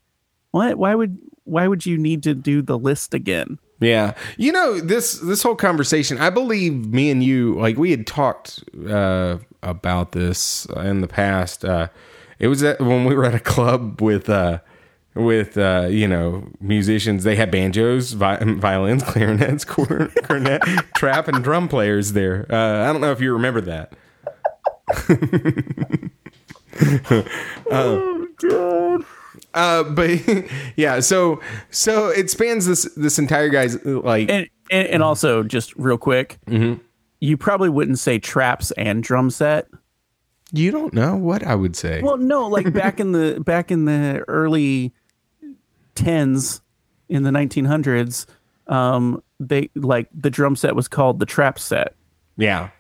[0.51, 0.77] "What?
[0.77, 4.15] Why would why would you need to do the list again?" Yeah.
[4.37, 8.63] You know, this this whole conversation, I believe me and you like we had talked
[8.89, 11.65] uh about this in the past.
[11.65, 11.89] Uh
[12.39, 14.59] it was at, when we were at a club with uh
[15.15, 20.63] with uh you know musicians they had banjos vi- violins clarinets cor- cornet
[20.95, 23.93] trap and drum players there uh i don't know if you remember that
[27.71, 29.05] Oh god!
[29.55, 30.11] Uh but
[30.77, 31.41] yeah so
[31.71, 36.39] so it spans this this entire guy's like And, and and also just real quick,
[36.47, 36.81] Mm-hmm.
[37.21, 39.67] you probably wouldn't say traps and drum set.
[40.53, 43.85] you don't know what i would say Well, no, like back in the back in
[43.87, 44.93] the early
[45.95, 46.61] tens
[47.09, 48.27] in the nineteen hundreds,
[48.69, 51.95] um, they like the drum set was called the trap set.
[52.37, 52.71] yeah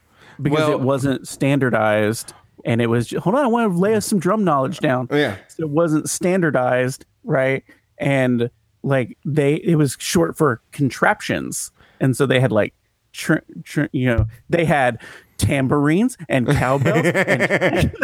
[0.40, 2.32] because Well- it wasn't standardized
[2.64, 5.16] and it was hold on i want to lay us some drum knowledge down oh,
[5.16, 5.36] Yeah.
[5.48, 7.64] so it wasn't standardized right
[7.98, 8.50] and
[8.82, 12.74] like they it was short for contraptions and so they had like
[13.12, 15.00] tr- tr- you know they had
[15.36, 17.06] tambourines and cowbells.
[17.06, 17.94] and-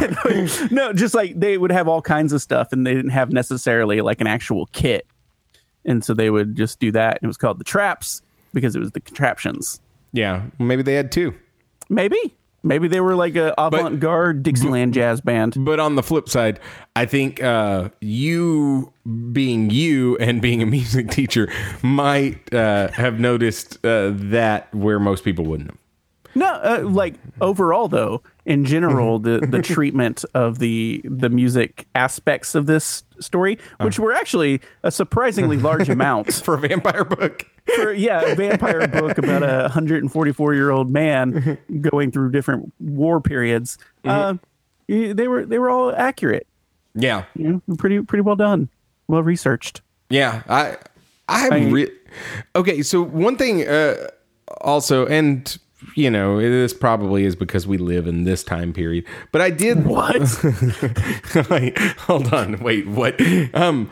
[0.72, 4.00] no, just like they would have all kinds of stuff, and they didn't have necessarily
[4.00, 5.06] like an actual kit,
[5.84, 7.16] and so they would just do that.
[7.16, 8.22] And it was called the traps
[8.54, 9.78] because it was the contraptions.
[10.12, 11.34] Yeah, maybe they had two.
[11.90, 12.34] Maybe,
[12.66, 15.54] maybe they were like a avant-garde Dixieland jazz band.
[15.56, 16.60] But on the flip side,
[16.94, 18.92] I think uh, you
[19.32, 21.50] being you and being a music teacher
[21.82, 25.78] might uh, have noticed uh, that where most people wouldn't have.
[26.36, 32.54] No, uh, like overall though, in general, the the treatment of the the music aspects
[32.54, 37.46] of this story, which were actually a surprisingly large amount For a vampire book.
[37.74, 43.20] for yeah, a vampire book about a 144 year old man going through different war
[43.20, 43.78] periods.
[44.04, 44.34] Uh,
[44.88, 46.46] they were they were all accurate.
[46.94, 47.24] Yeah.
[47.34, 48.68] You know, pretty pretty well done,
[49.08, 49.80] well researched.
[50.10, 50.76] Yeah, I
[51.28, 51.90] I I- re-
[52.54, 52.82] okay.
[52.82, 54.08] So one thing, uh,
[54.60, 55.56] also, and
[55.94, 59.04] you know, this probably is because we live in this time period.
[59.32, 60.16] But I did What?
[62.00, 63.20] Hold on, wait, what?
[63.54, 63.90] Um,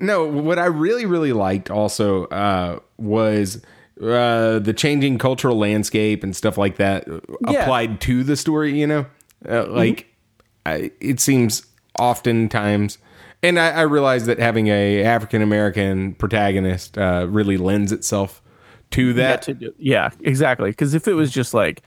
[0.00, 3.62] no, what I really really liked also uh, was.
[3.98, 7.18] Uh, the changing cultural landscape and stuff like that uh,
[7.50, 7.62] Yeah.
[7.62, 9.06] applied to the story, you know,
[9.48, 10.06] uh, like
[10.66, 11.64] I, it seems
[11.98, 12.98] oftentimes
[13.42, 18.42] and I, I realize that having a African American protagonist uh, really lends itself
[18.96, 19.42] to that.
[19.42, 20.70] to do- yeah, exactly.
[20.70, 21.82] Because if it was just like,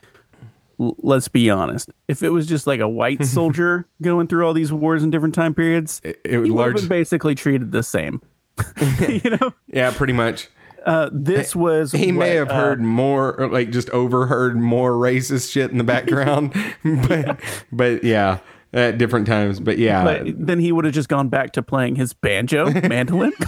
[0.79, 4.53] l- let's be honest, if it was just like a white soldier going through all
[4.53, 8.21] these wars in different time periods, It, it would large, basically treated the same.
[8.99, 10.49] you know, yeah, pretty much.
[10.85, 15.71] uh, this was He may have uh, heard more, like just overheard more racist shit
[15.71, 16.53] in the background,
[17.07, 17.39] but
[17.71, 18.39] but yeah,
[18.73, 19.59] at different times.
[19.59, 23.33] But yeah, but then he would have just gone back to playing his banjo, mandolin.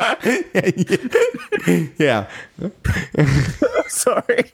[1.98, 2.26] yeah,
[3.88, 4.52] Sorry.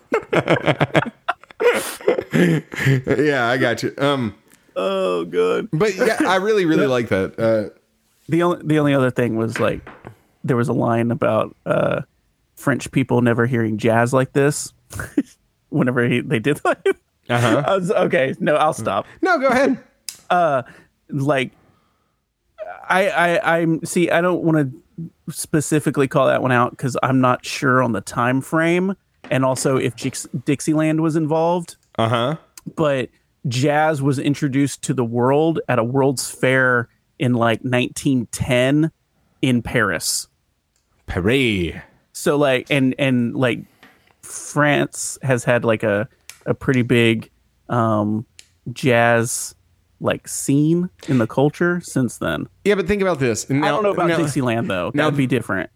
[2.33, 3.95] yeah, I got you.
[3.99, 4.35] Um,
[4.79, 5.69] Oh, good.
[5.73, 7.39] but yeah, I really really like that.
[7.39, 7.71] Uh,
[8.29, 9.89] The only the only other thing was like
[10.45, 12.03] there was a line about uh,
[12.57, 14.73] French people never hearing jazz like this.
[15.71, 16.85] Whenever he, they did that,
[17.29, 17.63] uh-huh.
[17.67, 18.35] Was okay.
[18.41, 19.07] No, I'll stop.
[19.23, 19.79] No, go ahead.
[20.29, 20.63] Uh,
[21.09, 21.53] like
[22.89, 24.57] I I I'm see I don't want
[24.97, 28.97] to specifically call that one out because I'm not sure on the time frame
[29.31, 32.37] and also if Dix- Dixieland was involved, Uh huh.
[32.75, 33.09] but
[33.47, 36.89] jazz was introduced to the world at a World's Fair
[37.21, 38.91] in like 1910
[39.43, 40.27] in Paris.
[41.07, 41.75] Paris.
[42.13, 43.61] So like and and like
[44.23, 46.09] France has had like a
[46.47, 47.31] a pretty big
[47.69, 48.25] um
[48.73, 49.55] jazz
[50.01, 52.47] like scene in the culture since then.
[52.65, 53.49] Yeah, but think about this.
[53.49, 54.91] Now, I don't know about now, Dixieland though.
[54.95, 55.71] That would be different.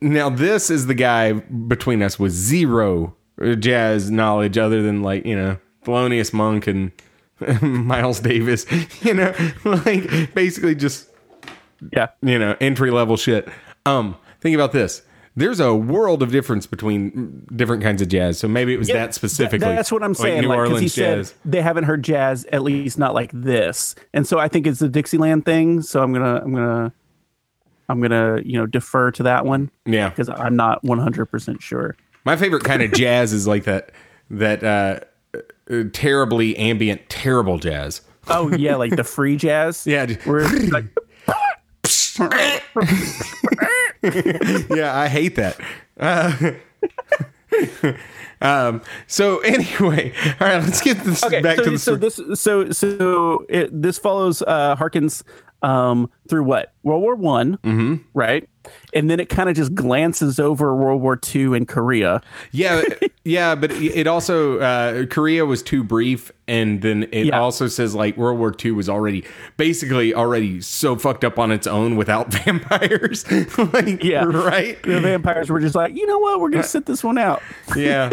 [0.00, 3.14] Now, this is the guy between us with zero
[3.58, 6.90] jazz knowledge other than like, you know, Thelonious Monk and
[7.62, 8.64] Miles Davis,
[9.02, 11.10] you know, like basically just,
[11.92, 12.08] Yeah.
[12.22, 13.46] you know, entry level shit.
[13.84, 15.02] Um, think about this.
[15.38, 18.38] There's a world of difference between different kinds of jazz.
[18.38, 19.58] So maybe it was that specifically.
[19.74, 20.36] That's what I'm saying.
[20.36, 20.42] like.
[20.42, 21.34] New Like, Orleans he said jazz.
[21.44, 23.94] they haven't heard jazz, at least not like this.
[24.14, 25.82] And so I think it's the Dixieland thing.
[25.82, 26.92] So I'm gonna, I'm gonna,
[27.90, 30.08] I'm gonna, you know, defer to that one Yeah.
[30.08, 31.96] because I'm not 100 percent sure.
[32.24, 33.90] My favorite kind of jazz is like that,
[34.30, 35.00] that, uh,
[35.92, 38.00] terribly ambient, terrible jazz.
[38.28, 39.86] Oh yeah, like the free jazz.
[39.86, 40.06] Yeah.
[40.24, 40.86] where it's like,
[44.70, 45.58] yeah, I hate that.
[45.98, 46.52] Uh,
[48.40, 48.82] um.
[49.06, 50.62] So anyway, all right.
[50.62, 51.98] Let's get this okay, back so, to the so story.
[52.28, 55.24] this, so so it, this follows uh Harkins
[55.62, 57.96] um through what World War One, mm-hmm.
[58.14, 58.48] right?
[58.94, 62.22] And then it kind of just glances over World War II and Korea.
[62.52, 62.82] yeah,
[63.24, 67.40] yeah, but it also uh, Korea was too brief, and then it Yeah.
[67.40, 69.24] also says like World War II was already
[69.56, 73.24] basically already so fucked up on its own without vampires.
[73.72, 74.24] like, Yeah.
[74.24, 74.82] right.
[74.82, 77.42] the vampires were just like, you know what, we're gonna sit this one out.
[77.76, 78.10] Yeah.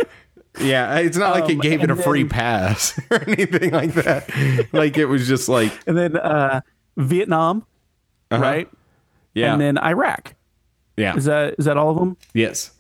[0.60, 3.94] Yeah, it's not like it Um, gave it a and free pass or anything like
[3.96, 4.30] that.
[4.72, 6.62] Like it was just like, And then uh,
[6.96, 7.66] Vietnam,
[8.30, 8.68] right?
[8.68, 8.76] Uh-huh.
[9.34, 10.36] yeah, And then Iraq.
[10.98, 12.18] Yeah, Is that is that all of them?
[12.34, 12.72] yes.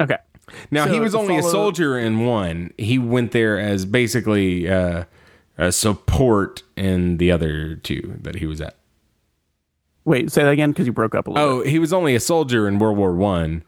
[0.00, 0.16] Okay.
[0.70, 2.72] Now he was only a soldier in one.
[2.76, 5.04] He went there as basically uh,
[5.56, 8.76] a support in the other two that he was at.
[10.04, 11.48] Wait, say that again because you broke up a little.
[11.48, 13.62] Oh, he was only a soldier in World War One,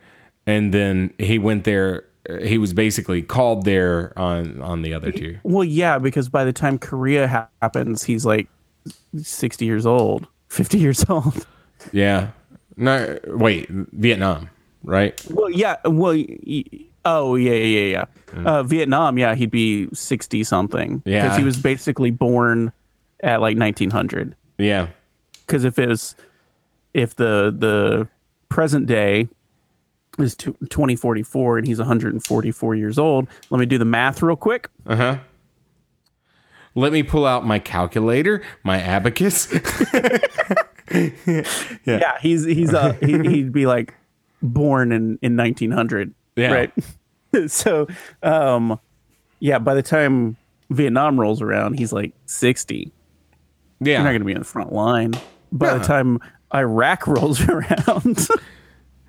[0.46, 2.04] and then he went there.
[2.28, 5.38] uh, He was basically called there on on the other two.
[5.44, 8.48] Well, yeah, because by the time Korea happens, he's like
[9.22, 11.46] sixty years old, fifty years old.
[11.92, 12.30] Yeah.
[12.76, 14.50] No, wait, Vietnam,
[14.82, 15.20] right?
[15.30, 15.76] Well, yeah.
[15.84, 16.16] Well,
[17.04, 18.04] Oh yeah, yeah, yeah.
[18.34, 18.44] yeah.
[18.44, 21.02] Uh, Vietnam, yeah, he'd be sixty something.
[21.04, 21.24] Yeah.
[21.24, 22.72] because he was basically born
[23.22, 24.34] at like nineteen hundred.
[24.58, 24.88] Yeah.
[25.46, 26.14] Because if it was,
[26.94, 28.08] if the the
[28.48, 29.28] present day
[30.18, 30.34] is
[30.70, 33.76] twenty forty four and he's one hundred and forty four years old, let me do
[33.76, 34.70] the math real quick.
[34.86, 35.18] Uh huh.
[36.74, 39.46] Let me pull out my calculator, my abacus.
[41.86, 43.94] Yeah, he's he's uh he, he'd be like
[44.42, 46.14] born in in nineteen hundred.
[46.36, 46.52] Yeah.
[46.52, 46.72] Right.
[47.50, 47.86] so,
[48.22, 48.78] um,
[49.40, 50.36] yeah, by the time
[50.70, 52.92] Vietnam rolls around, he's like sixty.
[53.80, 53.94] yeah.
[53.94, 55.12] You're not going to be in the front line.
[55.52, 55.78] By Yeah.
[55.78, 56.18] the time
[56.54, 58.28] Iraq rolls around,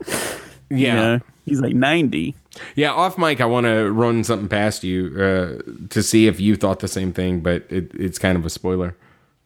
[0.07, 0.37] yeah.
[0.69, 2.35] you know, he's like 90.
[2.75, 6.55] Yeah, off mic, I want to run something past you uh, to see if you
[6.55, 8.95] thought the same thing, but it, it's kind of a spoiler.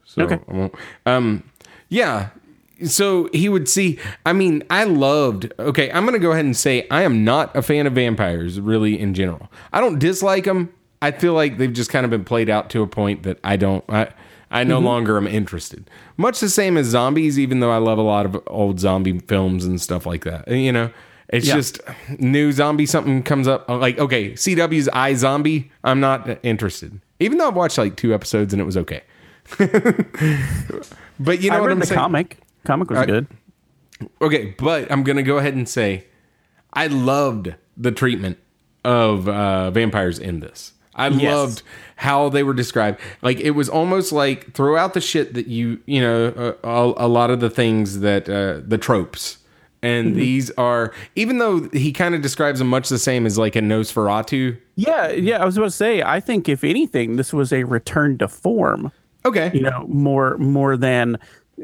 [0.05, 0.39] So Okay.
[0.47, 0.75] I won't.
[1.05, 1.43] Um,
[1.89, 2.29] yeah.
[2.85, 3.99] So he would see.
[4.25, 5.51] I mean, I loved.
[5.59, 8.59] Okay, I'm going to go ahead and say I am not a fan of vampires,
[8.59, 9.49] really, in general.
[9.73, 10.73] I don't dislike them.
[11.01, 13.57] I feel like they've just kind of been played out to a point that I
[13.57, 13.83] don't.
[13.89, 14.11] I,
[14.51, 14.85] I no mm-hmm.
[14.85, 15.89] longer am interested.
[16.17, 19.65] Much the same as zombies, even though I love a lot of old zombie films
[19.65, 20.45] and stuff like that.
[20.47, 20.89] Eh, you know,
[21.29, 21.55] it's Yeah.
[21.55, 21.79] just
[22.17, 23.65] new zombie something comes up.
[23.69, 25.69] I'm like, okay, CW's iZombie.
[25.83, 29.01] I'm not uh, interested, even though I've watched like two episodes and it was okay.
[31.19, 31.99] but you know I what read I'm the saying?
[31.99, 32.37] comic.
[32.65, 33.27] Comic was good.
[34.21, 36.05] Okay, but I'm gonna go ahead and say
[36.73, 38.37] I loved the treatment
[38.85, 40.73] of uh, vampires in this.
[40.95, 41.33] I Yes.
[41.33, 41.63] loved
[41.97, 42.99] how they were described.
[43.21, 46.27] Like it was almost like throughout the shit that you you know
[46.63, 49.37] uh, a, a lot of the things that uh, the tropes.
[49.81, 53.55] And these are even though he kind of describes them much the same as like
[53.55, 54.57] a Nosferatu.
[54.75, 55.41] Yeah, yeah.
[55.41, 56.01] I was about to say.
[56.01, 58.91] I think if anything, this was a return to form.
[59.25, 59.51] Okay.
[59.53, 61.17] You know, more more than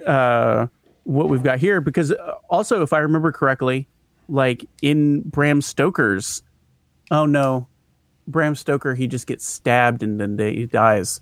[0.06, 0.68] uh,
[1.04, 1.82] what we've got here.
[1.82, 3.88] Because uh, also, if I remember correctly,
[4.28, 6.44] like in Bram Stoker's,
[7.12, 7.68] oh no,
[8.28, 11.22] Bram Stoker, he just gets stabbed and then they, he dies.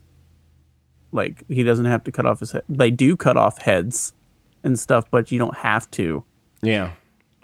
[1.12, 2.64] Like he doesn't have to cut off his head.
[2.68, 4.14] They do cut off heads
[4.64, 6.24] and stuff, but you don't have to.
[6.64, 6.92] Yeah.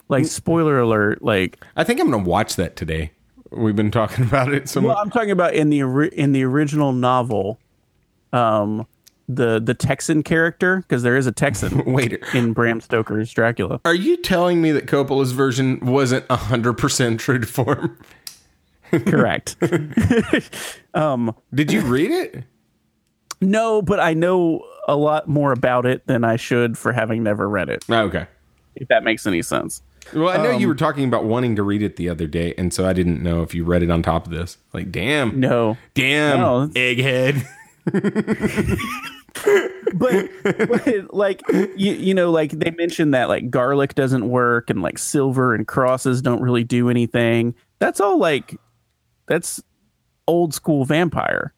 [0.07, 3.11] Like spoiler alert, like I think I'm gonna watch that today.
[3.51, 4.97] We've been talking about it so Well, much.
[5.03, 5.81] I'm talking about in the
[6.19, 7.59] in the original novel,
[8.33, 8.85] um,
[9.27, 13.79] the the Texan character because there is a Texan Wait, in Bram Stoker's Dracula.
[13.85, 17.97] are you telling me that Coppola's version wasn't 100% true to form?
[18.91, 19.55] Correct.
[20.95, 22.43] Um, Did you read it?
[23.41, 27.47] no, but I know a lot more about it than I should for having never
[27.47, 27.85] read it.
[27.87, 28.25] Oh, okay.
[28.75, 29.83] If that makes any sense.
[30.13, 32.73] Well, I know you were talking about wanting to read it the other day, and
[32.73, 34.57] so I didn't know if you read it on top of this.
[34.73, 37.45] Like, damn, No, damn, No, egghead.
[39.93, 44.81] But, but like you, you know like they mentioned that like garlic doesn't work and
[44.81, 47.55] like silver and crosses don't really do anything.
[47.79, 48.57] That's all like
[49.27, 49.61] that's
[50.27, 51.53] old school vampire.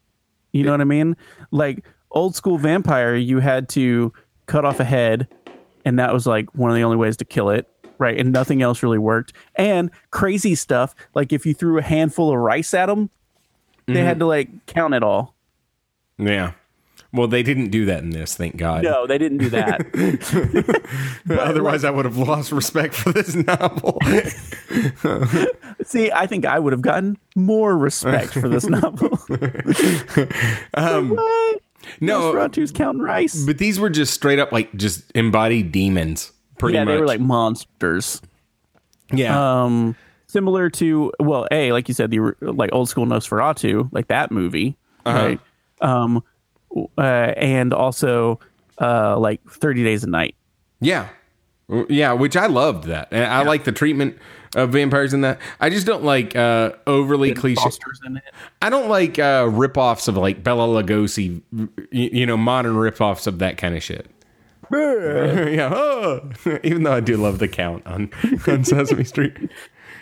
[0.51, 1.15] You know what i mean?
[1.51, 4.11] Like old school vampire you had to
[4.45, 5.27] cut off a head
[5.86, 7.67] and that was like one of the only ways to kill it
[7.97, 8.19] right?
[8.19, 9.32] And nothing else really worked.
[9.55, 13.11] And crazy stuff like if you threw a handful of rice at them
[13.88, 14.19] they had mm-hmm.
[14.19, 15.36] to like count it all
[16.22, 16.51] Yeah.
[17.13, 18.84] Well, they didn't do that in this, thank God.
[18.84, 19.82] no they didn't do that
[21.30, 23.99] Otherwise, I would have lost respect for this novel.
[25.84, 29.09] See, I think I would have gotten more respect for this novel.
[30.74, 31.61] what?
[31.99, 33.43] no, Nosferatu's counting rice.
[33.45, 36.93] but these were just straight up like just embodied demons, pretty Yeah, much.
[36.93, 38.22] they were like monsters.
[39.11, 39.95] yeah, Um,
[40.28, 44.78] similar to well, a like you said, the like old school Nosferatu, like that movie,
[45.05, 45.39] right?
[45.82, 46.23] Um,
[46.97, 48.39] uh, and also
[48.79, 50.36] uh, like Thirty Days of Night.
[50.79, 51.09] yeah,
[51.89, 52.13] yeah.
[52.13, 54.17] Which I loved that, and I like the treatment
[54.55, 55.39] of vampires in that.
[55.59, 57.61] I just don't like uh, overly cliche.
[57.61, 58.23] Foster's in it.
[58.61, 63.39] I don't like uh, ripoffs of like Bela Lugosi, you, you know, modern ripoffs of
[63.39, 64.07] that kind of shit.
[64.71, 66.29] yeah, oh.
[66.63, 68.09] even though I do love the Count on,
[68.47, 69.34] on Sesame Street.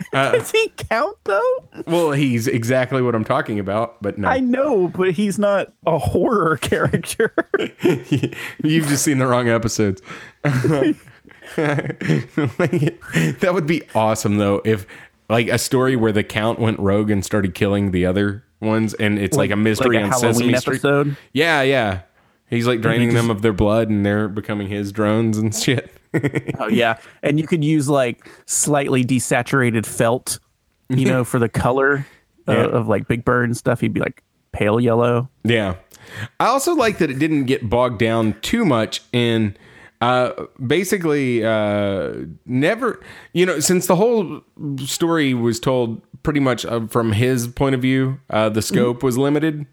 [0.12, 1.68] Uh, Does he count though?
[1.86, 5.98] Well, he's exactly what I'm talking about, but no, I know, but he's not a
[5.98, 7.32] horror character.
[8.64, 10.02] you've just seen the wrong episodes.
[11.54, 14.86] that would be awesome though if
[15.28, 19.18] like a story where the Count went rogue and started killing the other ones, and
[19.18, 21.16] it's like, a mystery like a on Halloween Sesame Street.
[21.32, 22.02] Yeah, yeah.
[22.50, 25.90] He's like draining them of their blood, and they're becoming his drones and shit.
[26.58, 30.38] Oh yeah, and you could use like slightly desaturated felt,
[30.88, 32.04] you know, for the color
[32.48, 32.64] uh, Yeah.
[32.66, 33.80] of like Big Bird and stuff.
[33.80, 34.22] He'd be like
[34.52, 35.30] pale yellow.
[35.44, 35.76] Yeah.
[36.40, 39.56] I also like that it didn't get bogged down too much in
[40.00, 42.14] Uh, basically, uh,
[42.46, 42.98] never,
[43.34, 44.40] you know, since the whole
[44.78, 49.16] story was told pretty much uh, from his point of view, uh, the scope was
[49.18, 49.66] limited.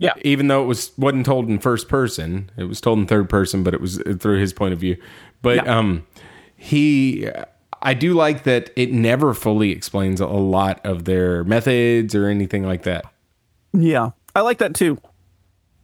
[0.00, 0.14] Yeah.
[0.22, 3.62] Even though it was wasn't told in first person, it was told in third person,
[3.62, 4.96] but it was through his point of view.
[5.42, 5.78] But Yeah.
[5.78, 6.06] um,
[6.56, 7.28] he,
[7.82, 12.64] I do like that it never fully explains a lot of their methods or anything
[12.64, 13.04] like that.
[13.74, 14.98] Yeah, I like that too.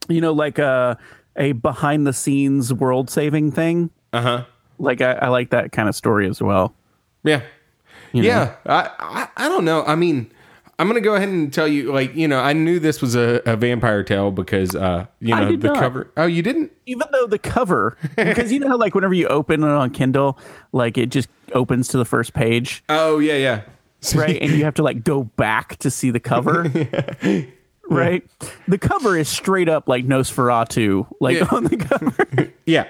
[0.09, 0.99] You know, like a
[1.37, 3.91] a behind the scenes world saving thing.
[4.15, 4.45] Uh huh.
[4.79, 6.75] Like I, I like that kind of story as well.
[7.23, 7.43] Yeah.
[8.13, 8.55] Yeah.
[8.65, 9.85] I, I I don't know.
[9.85, 10.31] I mean,
[10.79, 13.41] I'm gonna go ahead and tell you, like, you know, I knew this was a,
[13.47, 15.77] a vampire tale because uh, you I know, did the not.
[15.79, 16.71] cover oh you didn't?
[16.85, 20.39] Even though the cover, because you know how like whenever you open it on Kindle,
[20.73, 23.63] like it just opens to the first page, Oh yeah, yeah.
[24.15, 24.37] right?
[24.43, 26.71] and you have to like go back to see the cover.
[27.89, 28.25] Right,
[28.67, 31.49] the cover is straight up like Nosferatu, like Yeah.
[31.53, 32.53] on the cover.
[32.67, 32.89] Yeah.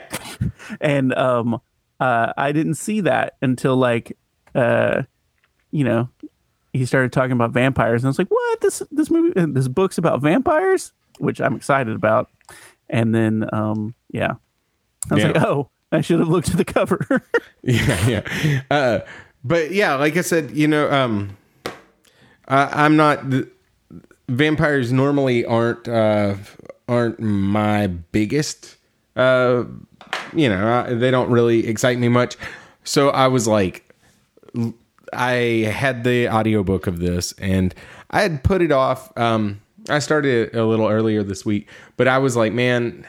[0.81, 1.61] and um
[2.01, 4.17] uh i didn't see that until like
[4.55, 5.03] uh
[5.71, 6.09] you know
[6.77, 9.69] he started talking about vampires and i was like what this this movie uh, this
[9.69, 12.29] book's about vampires which i'm excited about
[12.89, 14.35] and then um yeah
[15.11, 15.33] i was Yeah.
[15.33, 17.01] like oh i should have looked at the cover
[17.63, 18.09] yeah,
[18.45, 18.63] yeah.
[18.71, 18.99] Uh,
[19.45, 21.37] but yeah, like I said, you know, um,
[22.49, 23.31] I, I'm not.
[23.31, 23.49] The,
[24.29, 26.35] vampires normally aren't uh,
[26.89, 28.77] aren't my biggest.
[29.15, 29.65] Uh,
[30.35, 32.37] you know, I, they don't really excite me much.
[32.83, 33.93] So I was like,
[35.13, 37.75] I had the audiobook of this and
[38.11, 39.17] I had put it off.
[39.17, 43.07] Um, I started it a little earlier this week, but I was like, man,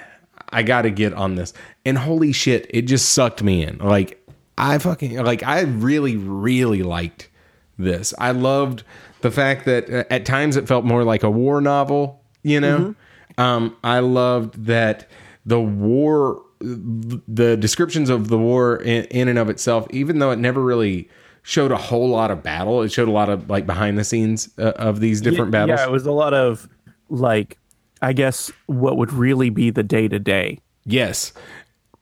[0.49, 1.53] I got to get on this.
[1.85, 3.79] And holy shit, it just sucked me in.
[3.79, 4.23] Like,
[4.57, 7.29] I fucking, like, I really, really liked
[7.77, 8.13] this.
[8.17, 8.83] I loved
[9.21, 12.95] the fact that uh, at times it felt more like a war novel, you know?
[13.37, 15.09] Um, I loved that
[15.45, 20.39] the war, the descriptions of the war in, in and of itself, even though it
[20.39, 21.09] never really
[21.47, 24.49] showed a whole lot of battle, it showed a lot of like behind the scenes
[24.59, 25.79] uh, of these different battles.
[25.79, 26.67] yeah it was a lot of
[27.09, 27.57] like
[28.01, 31.33] i guess what would really be the day to day Yes.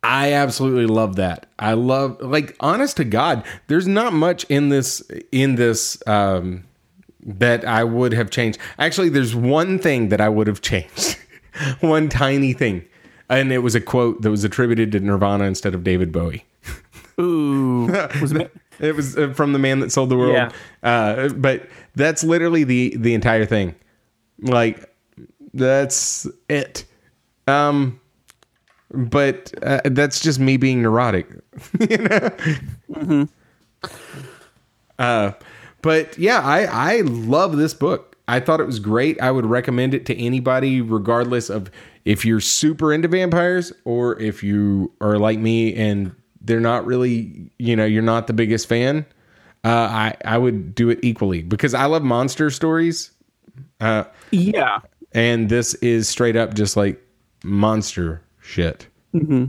[0.03, 1.47] I absolutely love that.
[1.57, 6.63] I love like honest to God, there's not much in this in this um
[7.25, 8.59] that I would have changed.
[8.77, 11.17] Actually, there's one thing that I would have changed.
[11.79, 12.85] one tiny thing.
[13.29, 16.45] And it was a quote that was attributed to Nirvana instead of David Bowie.
[17.19, 17.87] ooh
[18.21, 18.33] was
[18.79, 20.33] It was uh, from the man that sold the world.
[20.33, 20.51] Yeah.
[20.83, 23.75] Uh, but that's literally the the entire thing.
[24.41, 24.91] Like
[25.53, 26.85] that's it.
[27.47, 27.99] Um,
[28.91, 31.27] but uh, that's just me being neurotic,
[31.89, 33.27] you know.
[34.97, 35.31] Uh,
[35.81, 38.15] but yeah, I I love this book.
[38.27, 39.21] I thought it was great.
[39.21, 41.69] I would recommend it to anybody, regardless of
[42.05, 46.15] if you're super into vampires or if you are like me and
[46.45, 49.05] they're not really, you know, you're not the biggest fan.
[49.63, 53.11] Uh, I I would do it equally because I love monster stories,
[53.81, 54.79] uh, yeah
[55.15, 57.01] and this is straight up just like
[57.43, 58.87] monster shit.
[59.15, 59.45] Mm-hmm.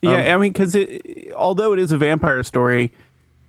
[0.00, 2.92] Yeah, um, I mean, because it, although it is a vampire story,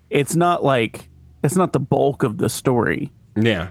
[0.10, 1.08] it's not like
[1.44, 3.12] it's not the bulk of the story.
[3.36, 3.70] Yeah,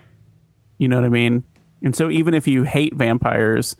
[0.78, 1.42] You know what I mean?
[1.82, 3.76] And so even if you hate vampires,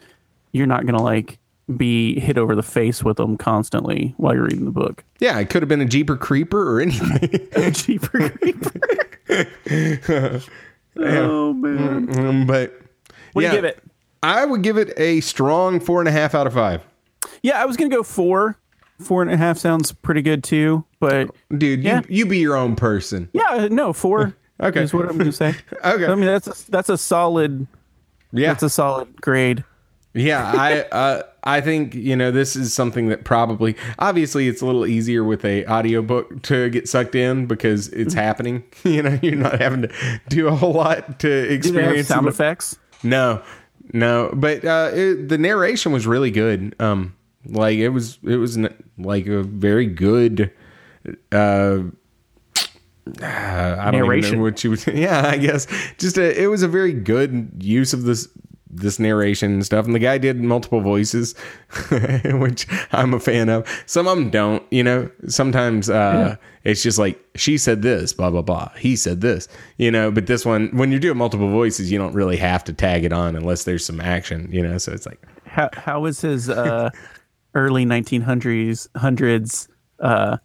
[0.53, 1.39] you're not gonna like
[1.77, 5.05] be hit over the face with them constantly while you're reading the book.
[5.21, 5.39] yeah.
[5.39, 7.73] It could have been a Jeeper Creeper or anything.
[7.73, 8.71] Cheaper creeper.
[10.99, 12.19] oh man!
[12.19, 12.81] Um, but
[13.33, 13.83] What yeah, do you give it?
[14.23, 16.83] I would give it a strong four and a half out of five.
[17.43, 18.57] Yeah, I was gonna go four.
[19.01, 22.01] Four and a half sounds pretty good too, but Dude, Yeah.
[22.09, 23.29] you, you be your own person.
[23.33, 24.35] yeah, no four.
[24.61, 24.83] Okay.
[24.83, 25.55] is what I'm gonna say.
[25.85, 26.05] Okay.
[26.07, 27.69] I mean that's a, that's a solid
[28.33, 28.49] Yeah.
[28.49, 29.63] that's a solid grade.
[30.15, 30.51] yeah.
[30.53, 34.87] I uh, I think, you know, this is something that probably obviously it's a little
[34.87, 38.25] easier with a audiobook to get sucked in because it's Mm-hmm.
[38.25, 38.65] happening.
[38.85, 42.09] You know, you're not having to do a whole lot to Do they have experience
[42.09, 42.79] sound the- effects?
[43.03, 43.43] No,
[43.93, 46.75] no, but uh, it, the narration was really good.
[46.81, 47.15] Um,
[47.47, 50.51] like it was, it was n- like a very good.
[51.33, 51.79] Uh,
[53.23, 54.37] I don't even Narration.
[54.39, 54.87] know what you would.
[54.95, 55.67] Yeah, I guess
[55.99, 58.29] just a, it was a very good use of this
[58.71, 59.87] this narration and stuff.
[59.87, 61.35] And the guy did multiple voices,
[62.25, 63.67] which I'm a fan of.
[63.87, 64.63] Some of them don't.
[64.71, 68.71] You know, sometimes uh, it's just like she said this, blah blah blah.
[68.77, 69.49] He said this.
[69.77, 72.73] You know, but this one, when you're doing multiple voices, you don't really have to
[72.73, 74.49] tag it on unless there's some action.
[74.53, 76.91] You know, so it's like How how was his uh,
[77.55, 79.69] early 1900s hundreds
[80.01, 80.39] uh,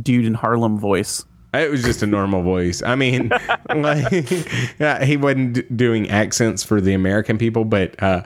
[0.00, 1.24] dude in Harlem voice?
[1.54, 2.82] It was just a normal voice.
[2.82, 3.28] I mean,
[3.74, 4.30] like,
[4.78, 8.22] yeah, he wasn't d- doing accents for the American people, but uh,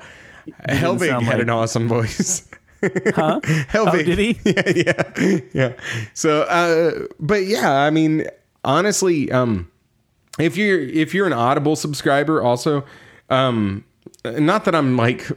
[0.69, 2.49] Helvig had like- an awesome voice.
[3.15, 3.39] Huh?
[3.45, 4.01] Helvig.
[4.01, 4.39] Oh, did he?
[4.45, 5.73] yeah, yeah, yeah.
[6.15, 8.27] So, uh, but yeah, I mean,
[8.65, 9.71] honestly, um,
[10.41, 12.85] if you're if you're an Audible subscriber, also,
[13.31, 13.85] um,
[14.25, 15.29] not that I'm like,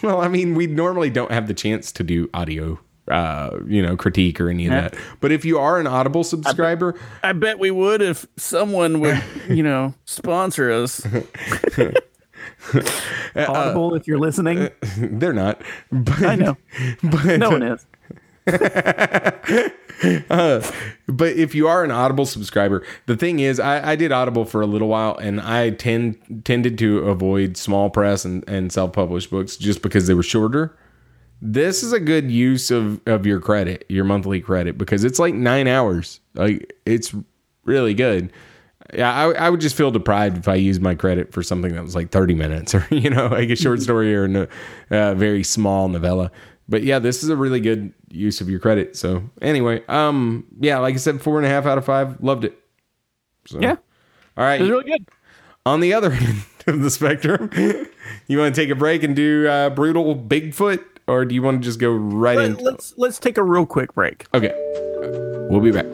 [0.00, 2.78] well, I mean, we normally don't have the chance to do audio,
[3.08, 4.96] uh, you know, critique or any of that.
[5.20, 9.62] But if you are an Audible subscriber, I bet we would if someone would, you
[9.62, 11.06] know, sponsor us.
[13.36, 14.70] Audible, if you're listening.
[14.98, 15.60] they're not.
[15.90, 16.56] But, I know.
[17.02, 17.86] But, No one is.
[21.06, 24.60] but if you are an Audible subscriber, the thing is, I, I did Audible for
[24.60, 29.30] a little while, and I tend tended to avoid small press and, and self published
[29.30, 30.76] books just because they were shorter.
[31.42, 35.34] This is a good use of of your credit, your monthly credit, because it's like
[35.34, 36.20] nine hours.
[36.34, 37.14] Like it's
[37.64, 38.32] really good.
[38.94, 41.82] Yeah, I, I would just feel deprived if I used my credit for something that
[41.82, 44.48] was like 30 minutes or, you know, like a short story or
[44.90, 46.30] a uh, very small novella.
[46.68, 48.96] But yeah, this is a really good use of your credit.
[48.96, 52.22] So anyway, um, yeah, like I said, four and a half out of five.
[52.22, 52.58] Loved it.
[53.46, 53.76] So, Yeah.
[54.36, 54.60] All right.
[54.60, 55.08] It was really good.
[55.64, 57.50] On the other end of the spectrum,
[58.28, 61.60] you want to take a break and do uh, brutal Bigfoot, or do you want
[61.62, 62.64] to just go right Let, into?
[62.64, 64.26] let's let's take a real quick break.
[64.34, 64.52] Okay,
[65.50, 65.86] we'll be back.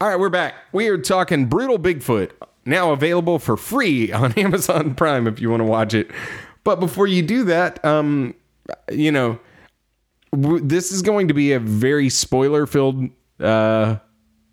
[0.00, 0.54] All right, we're back.
[0.72, 2.32] We are talking Brutal Bigfoot,
[2.64, 6.10] now available for free on Amazon Prime if you want to watch it.
[6.64, 8.34] But before you do that, um,
[8.90, 9.38] you know,
[10.32, 13.08] w- this is going to be a very spoiler-filled
[13.40, 13.96] uh,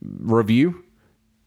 [0.02, 0.84] review.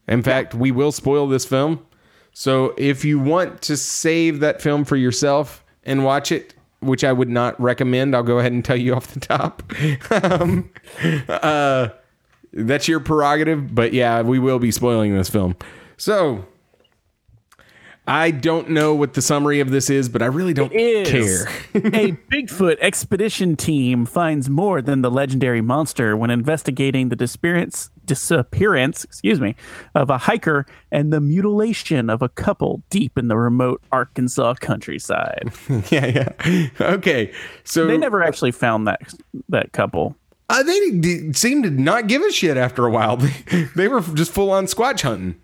[0.07, 1.85] In fact, we will spoil this film.
[2.33, 7.13] So if you want to save that film for yourself and watch it, which I
[7.13, 9.63] would not recommend, I'll go ahead and tell you off the top.
[10.11, 10.69] um,
[11.29, 11.89] uh,
[12.51, 15.55] that's your prerogative, but yeah, we will be spoiling this film.
[15.97, 16.45] So
[18.05, 21.47] I don't know what the summary of this is, but I really don't care.
[21.75, 29.05] a Bigfoot expedition team finds more than the legendary monster when investigating the disappearance disappearance,
[29.05, 29.55] excuse me,
[29.95, 35.53] of a hiker and the mutilation of a couple deep in the remote Arkansas countryside.
[35.89, 36.67] yeah, yeah.
[36.81, 37.33] Okay,
[37.63, 39.01] so They never actually found that
[39.47, 40.17] that couple.
[40.49, 43.15] Uh, they d- seemed to not give a shit after a while.
[43.15, 45.39] They, they were just full on squatch hunting.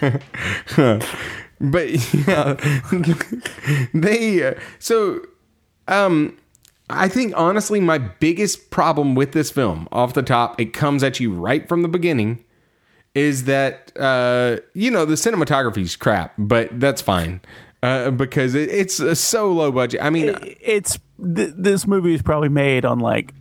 [1.60, 2.54] but yeah,
[3.94, 5.20] they uh, so
[5.88, 6.36] um
[6.90, 11.20] I think honestly my biggest problem with this film off the top it comes at
[11.20, 12.44] you right from the beginning
[13.14, 17.40] is that uh you know the cinematography's crap but that's fine
[17.82, 20.02] uh, because it, it's uh, so low budget.
[20.02, 23.32] I mean, It's th- this movie is probably made on like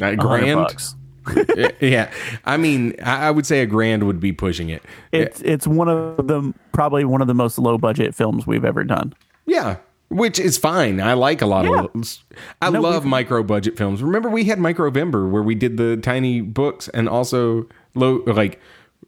[0.00, 0.56] a grand.
[0.56, 0.94] bucks.
[1.80, 2.10] yeah,
[2.44, 4.82] I mean, I would say a grand would be pushing it.
[5.12, 8.84] It's it's one of the probably one of the most low budget films we've ever
[8.84, 9.14] done.
[9.46, 9.76] Yeah,
[10.08, 11.00] which is fine.
[11.00, 11.80] I like a lot Yeah.
[11.84, 12.22] of those.
[12.62, 14.02] I No, love micro budget films.
[14.02, 18.60] Remember, we had micro Microvember where we did the tiny books and also low like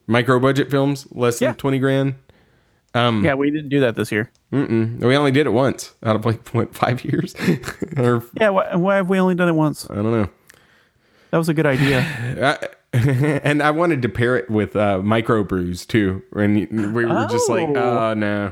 [0.07, 1.53] micro budget films, less than Yeah.
[1.53, 2.15] twenty grand.
[2.93, 4.29] Um, Yeah, we didn't do that this year.
[4.51, 4.99] Mm-mm.
[4.99, 7.33] We only did it once out of like what five years,
[7.97, 9.87] or Yeah, why, why have we only done it once?
[9.89, 10.27] I don't know.
[11.31, 12.01] That was a good idea.
[12.93, 12.93] I,
[13.43, 17.49] and I wanted to pair it with uh, micro brews too, and we were just
[17.49, 17.75] like, Oh.
[17.75, 18.51] oh no.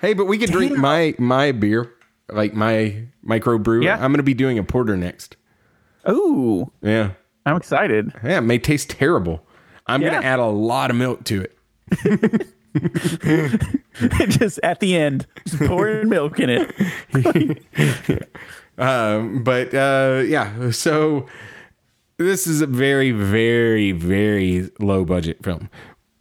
[0.00, 1.92] Hey, but we could drink my my beer,
[2.28, 3.82] like my micro brew.
[3.84, 3.94] Yeah.
[3.94, 5.36] I'm gonna be doing a porter next.
[6.08, 7.12] Ooh, Yeah,
[7.46, 8.12] I'm excited.
[8.24, 9.44] yeah, it may taste terrible.
[9.86, 11.54] I'm gonna add a lot of milk to it.
[14.28, 17.64] just at the end, just pouring milk in it.
[18.78, 21.26] Um, but uh, yeah, so
[22.18, 25.70] this is a very, very, very low budget film.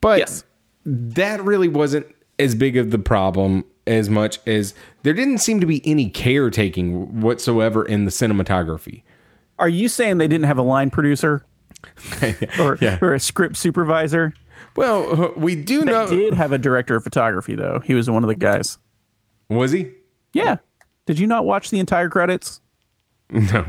[0.01, 0.43] But Yes.
[0.85, 2.07] that really wasn't
[2.39, 4.73] as big of the problem as much as
[5.03, 9.03] there didn't seem to be any caretaking whatsoever in the cinematography.
[9.59, 11.45] Are you saying they didn't have a line producer
[12.59, 12.99] or, Yeah.
[13.01, 14.33] or a script supervisor?
[14.75, 16.05] Well, uh, we do know.
[16.05, 16.21] They know.
[16.21, 17.79] did have a director of photography, though.
[17.83, 18.77] He was one of the guys.
[19.49, 19.91] Was he?
[20.33, 20.57] Yeah.
[21.07, 22.61] Did you not watch the entire credits?
[23.31, 23.65] No.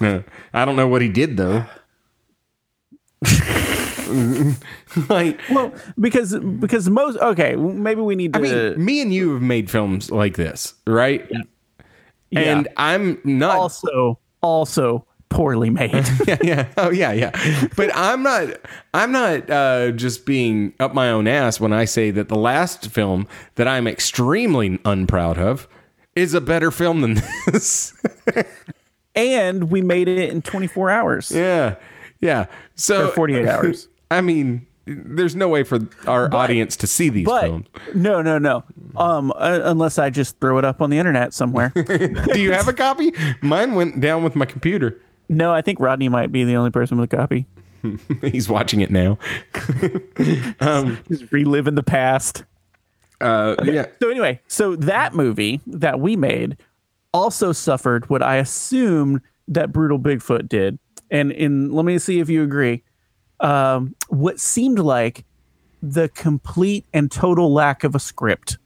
[0.00, 0.24] No.
[0.52, 1.64] I don't know what he did though.
[5.08, 8.38] like Well, because because most okay, maybe we need to.
[8.38, 11.30] I mean, me and you have made films like this, right?
[12.30, 12.40] yeah.
[12.40, 15.92] And I'm not also also poorly made.
[16.26, 16.66] yeah, yeah.
[16.76, 17.68] Oh yeah, yeah.
[17.76, 18.48] But I'm not
[18.92, 22.90] I'm not uh just being up my own ass when I say that the last
[22.90, 25.66] film that I'm extremely unproud of
[26.14, 27.94] is a better film than this.
[29.14, 31.76] And we made it in 24 hours Yeah.
[32.20, 32.46] Yeah.
[32.74, 33.88] So or 48 hours.
[34.10, 37.66] I mean, there's no way for our audience to see these But films.
[37.94, 38.64] no, no, no.
[38.96, 41.68] Um, uh, unless I just throw it up on the internet somewhere.
[42.32, 43.12] Do you have a copy?
[43.40, 45.00] Mine went down with my computer.
[45.28, 47.46] no, I think Rodney might be the only person with a copy.
[48.22, 49.18] He's watching it now.
[51.08, 52.44] Just reliving the past.
[53.20, 53.86] Uh, yeah.
[54.02, 56.56] So anyway, so that movie that we made
[57.12, 60.78] also suffered what I assumed that Brutal Bigfoot did.
[61.10, 62.82] And in let me see if you agree.
[63.40, 65.24] Um, what seemed like
[65.82, 68.58] the complete and total lack of a script.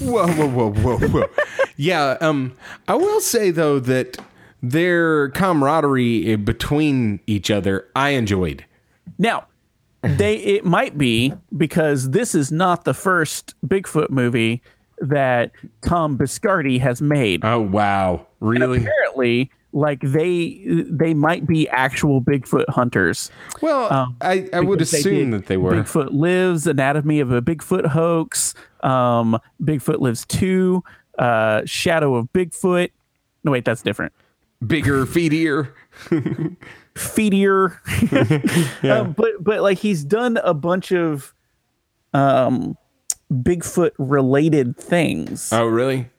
[0.00, 1.30] Whoa, whoa, whoa, whoa, whoa.
[1.76, 2.16] yeah.
[2.20, 2.52] Um,
[2.88, 4.18] I will say though that
[4.62, 8.64] their camaraderie eh, between each other, I enjoyed.
[9.18, 9.46] Now,
[10.02, 14.62] they it might be because this is not the first Bigfoot movie
[14.98, 17.44] that Tom Biscardi has made.
[17.44, 18.78] Oh wow, really?
[18.78, 23.30] Apparently, like they they might be actual Bigfoot hunters.
[23.60, 25.72] Well, I, I would assume that they were.
[25.72, 30.82] Bigfoot Lives, Anatomy of a Bigfoot Hoax, um, Bigfoot Lives 2,
[31.18, 32.90] uh, Shadow of Bigfoot.
[33.44, 34.12] No, wait, that's different.
[34.66, 35.72] Bigger, feedier.
[36.94, 37.76] Feedier.
[38.90, 41.34] um, but, but like he's done a bunch of
[42.14, 42.76] um,
[43.32, 45.52] Bigfoot related things.
[45.52, 46.10] Oh, really?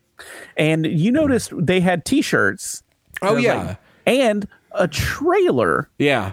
[0.56, 2.82] and you noticed they had t shirts.
[3.22, 3.76] Oh, yeah.
[4.06, 6.32] and a trailer Yeah.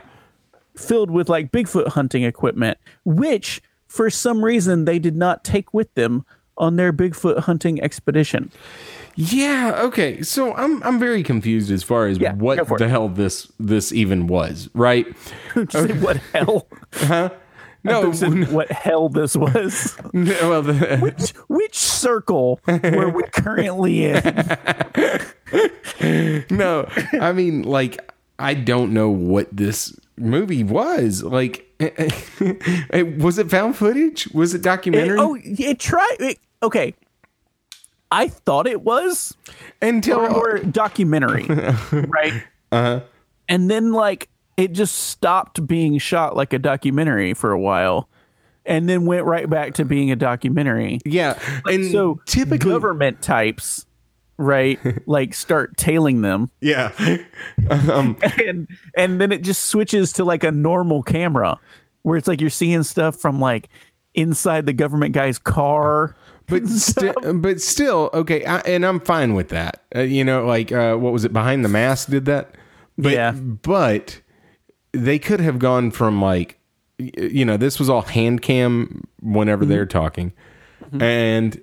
[0.75, 5.93] filled with like Bigfoot hunting equipment, which for some reason they did not take with
[5.93, 6.25] them
[6.57, 8.51] on their Bigfoot hunting expedition.
[9.15, 9.79] Yeah.
[9.83, 10.21] Okay.
[10.23, 12.89] So I'm I'm very confused as far as Yeah, what the it.
[12.89, 14.69] hell this this even was.
[14.73, 15.05] Right?
[15.69, 16.67] Say what hell?
[17.85, 18.11] No.
[18.11, 19.95] Said what hell this was?
[20.13, 24.21] well, the, which, which circle were we currently in?
[26.49, 26.87] no.
[27.13, 31.23] I mean, like, I don't know what this movie was.
[31.23, 34.27] Like, was it found footage?
[34.33, 35.19] Was it documentary?
[35.19, 36.15] oh, it tried.
[36.19, 36.95] It, okay,
[38.11, 39.37] I thought it was.
[39.81, 42.43] Until or, or documentary, right?
[42.71, 43.01] Uh-huh.
[43.47, 48.07] And then like it just stopped being shot like a documentary for a while,
[48.65, 50.99] and then went right back to being a documentary.
[51.05, 53.85] yeah, and So typically, government types,
[54.37, 54.79] right?
[55.07, 56.91] like start tailing them, yeah,
[57.69, 61.59] and and then it just switches to like a normal camera,
[62.03, 63.69] where it's like you're seeing stuff from like
[64.13, 66.15] inside the government guy's car.
[66.47, 70.71] but sti- but still okay I, and i'm fine with that uh, you know like
[70.71, 72.53] uh, what was it behind the mask did that
[72.99, 73.31] but, Yeah.
[73.31, 74.21] but
[74.95, 76.57] they could have gone from like
[76.97, 79.71] you know this was all hand cam whenever Mm-hmm.
[79.73, 80.33] they're talking
[80.99, 81.61] and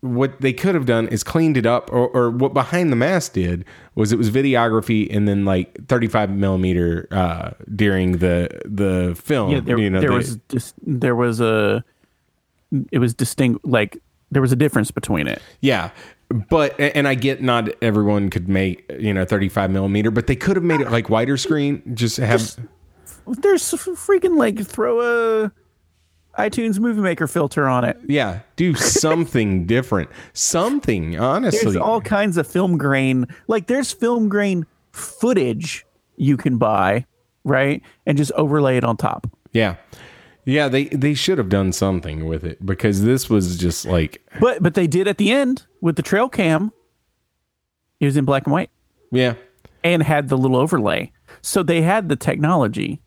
[0.00, 3.32] what they could have done is cleaned it up or, or what behind the mask
[3.32, 3.64] did
[3.96, 9.60] was it was videography and then like 35 millimeter uh during the the film Yeah,
[9.60, 11.82] there, you know there the- was just there was a
[12.92, 13.98] it was distinct like
[14.30, 15.40] there was a difference between it.
[15.62, 15.90] Yeah.
[16.50, 20.56] But and I get not everyone could make you know 35 millimeter, but they could
[20.56, 21.82] have made it like wider screen.
[21.94, 22.56] Just have
[23.26, 25.52] There's f- freaking like throw a
[26.38, 27.98] iTunes Movie Maker filter on it.
[28.06, 31.62] yeah, do something different, something honestly.
[31.72, 33.26] There's all kinds of film grain.
[33.48, 37.06] Like there's film grain footage you can buy,
[37.44, 37.82] right?
[38.06, 39.26] And just overlay it on top.
[39.52, 39.76] yeah,
[40.48, 40.68] yeah.
[40.68, 44.74] They they should have done something with it because this was just like But but
[44.74, 46.72] they did at the end with the trail cam.
[48.00, 48.70] It was in black and white
[49.10, 49.34] yeah,
[49.84, 51.12] and had the little overlay.
[51.42, 53.00] So they had the technology.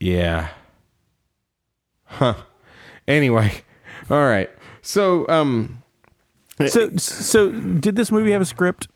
[0.00, 0.48] yeah,
[2.04, 2.34] huh.
[3.06, 3.52] Anyway,
[4.10, 4.50] all right.
[4.82, 5.82] So um,
[6.66, 8.88] So so did this movie have a script?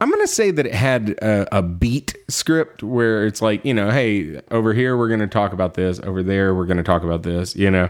[0.00, 3.90] I'm gonna say that it had a, a beat script where it's like you know,
[3.90, 7.54] hey, over here we're gonna talk about this, over there we're gonna talk about this,
[7.54, 7.88] you know.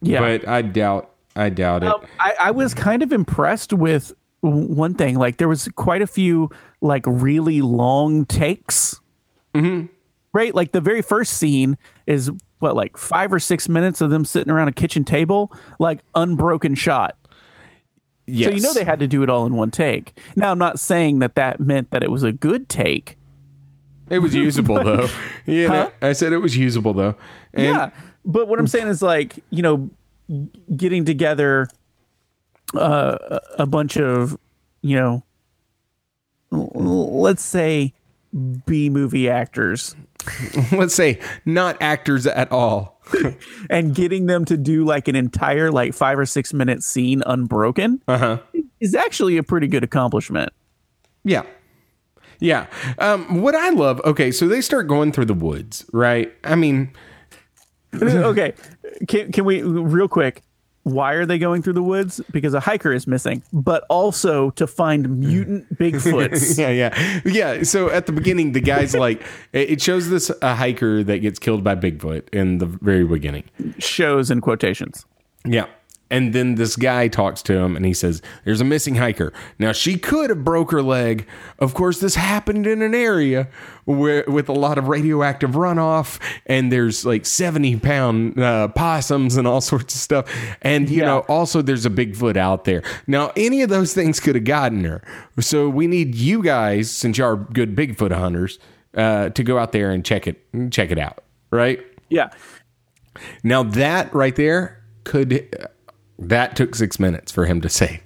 [0.00, 0.20] Yeah.
[0.20, 1.88] But I doubt, I doubt it.
[1.88, 5.16] Um, I, I was kind of impressed with one thing.
[5.16, 6.50] Like there was quite a few
[6.80, 9.00] like really long takes.
[9.54, 9.86] Mm-hmm.
[10.34, 11.76] Right, like the very first scene
[12.06, 16.00] is what like five or six minutes of them sitting around a kitchen table, like
[16.14, 17.18] unbroken shot.
[18.26, 18.50] Yes.
[18.50, 20.18] So you know they had to do it all in one take.
[20.36, 23.16] Now I'm not saying that that meant that it was a good take.
[24.10, 25.08] it was usable though.
[25.46, 25.90] Yeah, Huh?
[26.00, 27.14] I said it was usable though.
[27.54, 27.90] And yeah,
[28.24, 29.90] but what I'm saying is like you know,
[30.76, 31.68] getting together
[32.74, 34.38] uh, a bunch of
[34.82, 35.24] you know,
[36.50, 37.92] let's say
[38.66, 39.94] B movie actors
[40.72, 43.00] let's say not actors at all.
[43.70, 48.00] and getting them to do like an entire like five or six minute scene unbroken
[48.06, 48.38] Uh huh.
[48.80, 50.50] is actually a pretty good accomplishment.
[51.24, 51.42] Yeah.
[52.38, 52.66] Yeah.
[52.98, 56.32] Um, what I love, okay, so they start going through the woods, right?
[56.44, 56.92] I mean,
[58.00, 58.54] okay,
[59.08, 60.42] can can we real quick?
[60.84, 62.20] Why are they going through the woods?
[62.32, 66.58] Because a hiker is missing, but also to find mutant Bigfoots.
[66.58, 67.62] yeah, yeah, yeah.
[67.62, 69.22] So at the beginning, the guy's like,
[69.52, 73.44] it shows this a hiker that gets killed by Bigfoot in the very beginning.
[73.78, 75.06] Shows in quotations.
[75.44, 75.66] Yeah.
[76.12, 79.32] And then this guy talks to him and he says, There's a missing hiker.
[79.58, 81.26] Now, she could have broke her leg.
[81.58, 83.48] Of course, this happened in an area
[83.86, 89.48] where with a lot of radioactive runoff, and there's like 70 pound uh, possums and
[89.48, 90.30] all sorts of stuff.
[90.60, 91.06] And, you Yeah.
[91.06, 92.82] know, also there's a Bigfoot out there.
[93.06, 95.02] Now, any of those things could have gotten her.
[95.40, 98.58] So we need you guys, since you are good Bigfoot hunters,
[98.94, 101.24] uh, to go out there and check it, check it out.
[101.50, 101.80] Right?
[102.10, 102.28] Yeah.
[103.42, 105.68] Now that right there could
[106.28, 108.00] that took six minutes for him to say.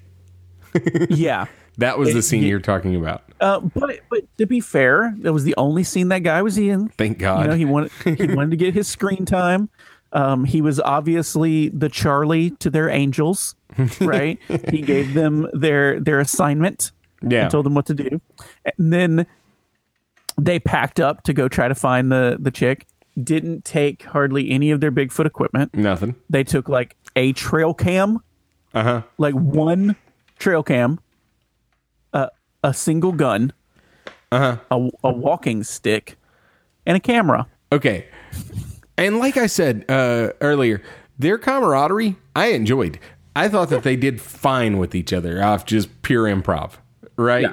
[1.08, 1.46] Yeah.
[1.78, 3.22] That was the scene you're talking about.
[3.38, 6.88] Uh, but but to be fair, that was the only scene that guy was in.
[6.90, 7.42] Thank God.
[7.42, 9.68] You know, he wanted he wanted to get his screen time.
[10.12, 13.54] Um, he was obviously the Charlie to their angels,
[14.00, 14.38] right?
[14.70, 17.42] he gave them their their assignment yeah.
[17.42, 18.22] and told them what to do,
[18.78, 19.26] and then
[20.38, 22.86] they packed up to go try to find the the chick.
[23.22, 25.74] Didn't take hardly any of their Bigfoot equipment.
[25.74, 26.16] Nothing.
[26.28, 28.20] They took like a trail cam,
[28.74, 29.02] Uh huh.
[29.18, 29.96] like one
[30.38, 31.00] trail cam,
[32.12, 32.28] uh,
[32.62, 33.52] a single gun,
[34.30, 34.56] Uh huh.
[34.70, 36.16] a, a walking stick,
[36.84, 37.46] and a camera.
[37.72, 38.06] Okay.
[38.98, 40.82] And like I said uh, earlier,
[41.18, 42.98] their camaraderie I enjoyed.
[43.34, 46.72] I thought that they did fine with each other off just pure improv,
[47.16, 47.42] right?
[47.42, 47.52] Yeah.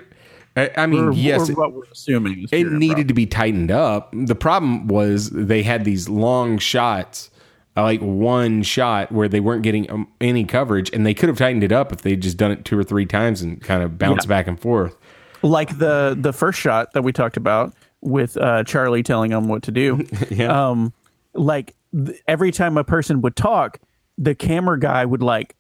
[0.56, 2.48] I, I mean, yes, what we're assuming.
[2.52, 3.08] It needed improv.
[3.08, 4.14] to be tightened up.
[4.14, 7.32] The problem was they had these long shots,
[7.76, 11.64] like one shot where they weren't getting um, any coverage, and they could have tightened
[11.64, 14.28] it up if they'd just done it two or three times and kind of bounced
[14.28, 14.96] back and forth.
[15.42, 19.64] like the the first shot that we talked about with uh, Charlie telling him what
[19.64, 20.06] to do.
[20.30, 20.70] Yeah.
[20.70, 20.94] Um,
[21.34, 23.80] like th- every time a person would talk,
[24.18, 25.56] the camera guy would like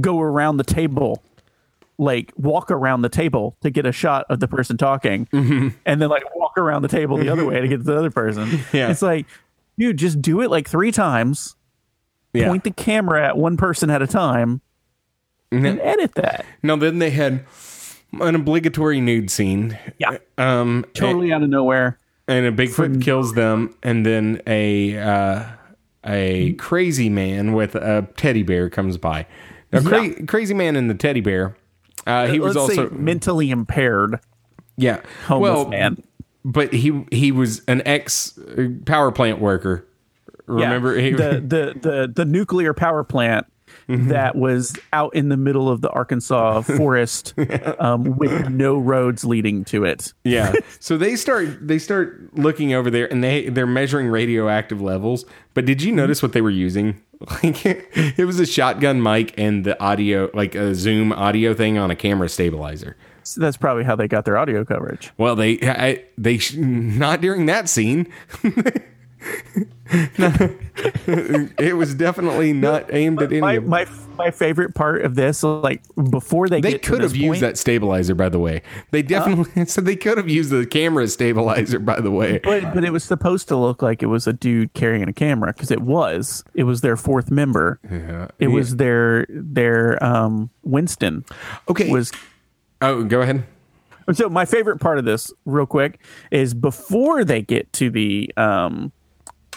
[0.00, 1.22] go around the table,
[1.98, 5.68] like walk around the table to get a shot of the person talking, Mm-hmm.
[5.86, 8.10] and then like walk around the table the other way to get to the other
[8.10, 8.60] person.
[8.72, 8.90] Yeah.
[8.90, 9.26] It's like,
[9.78, 11.54] dude, just do it like three times.
[12.32, 12.48] yeah.
[12.48, 14.60] Point the camera at one person at a time,
[15.52, 15.66] Mm-hmm.
[15.66, 16.44] and edit that.
[16.64, 17.44] Now then they had
[18.20, 19.78] an obligatory nude scene.
[19.98, 20.18] Yeah.
[20.38, 21.98] Um, Totally out of nowhere.
[22.26, 25.44] and a Bigfoot kills them, and then a uh,
[26.04, 29.26] a crazy man with a teddy bear comes by.
[29.72, 31.56] Now, cra- crazy man and the teddy bear.
[32.06, 34.20] Uh, he was Let's also say mentally impaired
[34.76, 35.00] yeah.
[35.26, 36.02] homeless well, man.
[36.44, 39.86] but he he was an ex uh, power plant worker.
[40.46, 40.54] Yeah.
[40.54, 43.46] Remember he, the, the the the nuclear power plant
[43.88, 44.08] Mm-hmm.
[44.08, 47.34] that was out in the middle of the Arkansas forest
[47.78, 50.12] um, with no roads leading to it.
[50.24, 50.52] yeah.
[50.80, 55.24] So they start they start looking over there and they they're measuring radioactive levels.
[55.54, 57.00] But did you notice what they were using?
[57.42, 61.90] Like it was a shotgun mic and the audio like a Zoom audio thing on
[61.90, 62.96] a camera stabilizer.
[63.22, 65.10] So that's probably how they got their audio coverage.
[65.16, 68.12] Well, they I, they not during that scene.
[71.58, 75.42] It was definitely not aimed at any My, of my my favorite part of this,
[75.42, 78.62] like before they They get to could have used point- that stabilizer, by the way.
[78.92, 82.38] They definitely said they could have used the camera stabilizer, by the way.
[82.44, 85.52] But but it was supposed to look like it was a dude carrying a camera
[85.52, 86.44] because it was.
[86.54, 87.80] It was their fourth member.
[87.90, 88.28] Yeah.
[88.38, 91.24] It was their their um Winston
[91.68, 91.90] Okay.
[91.90, 92.12] was
[92.82, 93.44] oh, go ahead.
[94.12, 95.98] So my favorite part of this, real quick,
[96.30, 98.92] is before they get to the um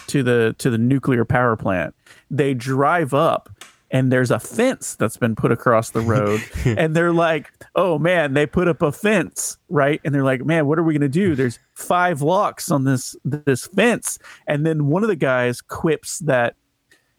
[0.08, 1.94] to the to the nuclear power plant,
[2.30, 3.48] they drive up
[3.90, 8.34] and there's a fence that's been put across the road and they're like, "Oh man,
[8.34, 10.00] they put up a fence." Right?
[10.04, 11.34] And they're like, "Man, what are we going to do?
[11.34, 16.54] There's five locks on this this fence." And then one of the guys quips that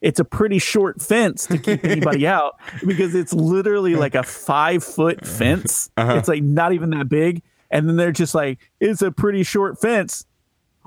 [0.01, 4.83] it's a pretty short fence to keep anybody out because it's literally like a five
[4.83, 5.31] foot uh-huh.
[5.31, 5.89] fence.
[5.97, 6.15] Uh-huh.
[6.15, 7.41] It's like not even that big.
[7.71, 10.25] And then they're just like, it's a pretty short fence.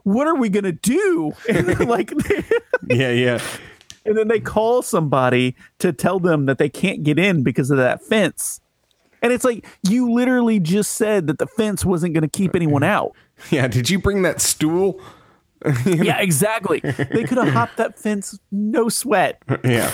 [0.04, 1.32] What are we gonna do?
[1.48, 2.12] And they're like,
[2.88, 3.40] Yeah, yeah.
[4.04, 7.78] and then they call somebody to tell them that they can't get in because of
[7.78, 8.60] that fence.
[9.22, 12.82] And it's like you literally just said that the fence wasn't going to keep anyone
[12.82, 13.14] out.
[13.50, 15.00] Yeah, did you bring that stool?
[15.86, 16.80] yeah, exactly.
[16.80, 19.40] They could have hopped that fence, no sweat.
[19.62, 19.92] Yeah.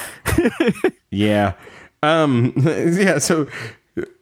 [1.11, 1.52] yeah.
[2.02, 3.48] Um yeah, so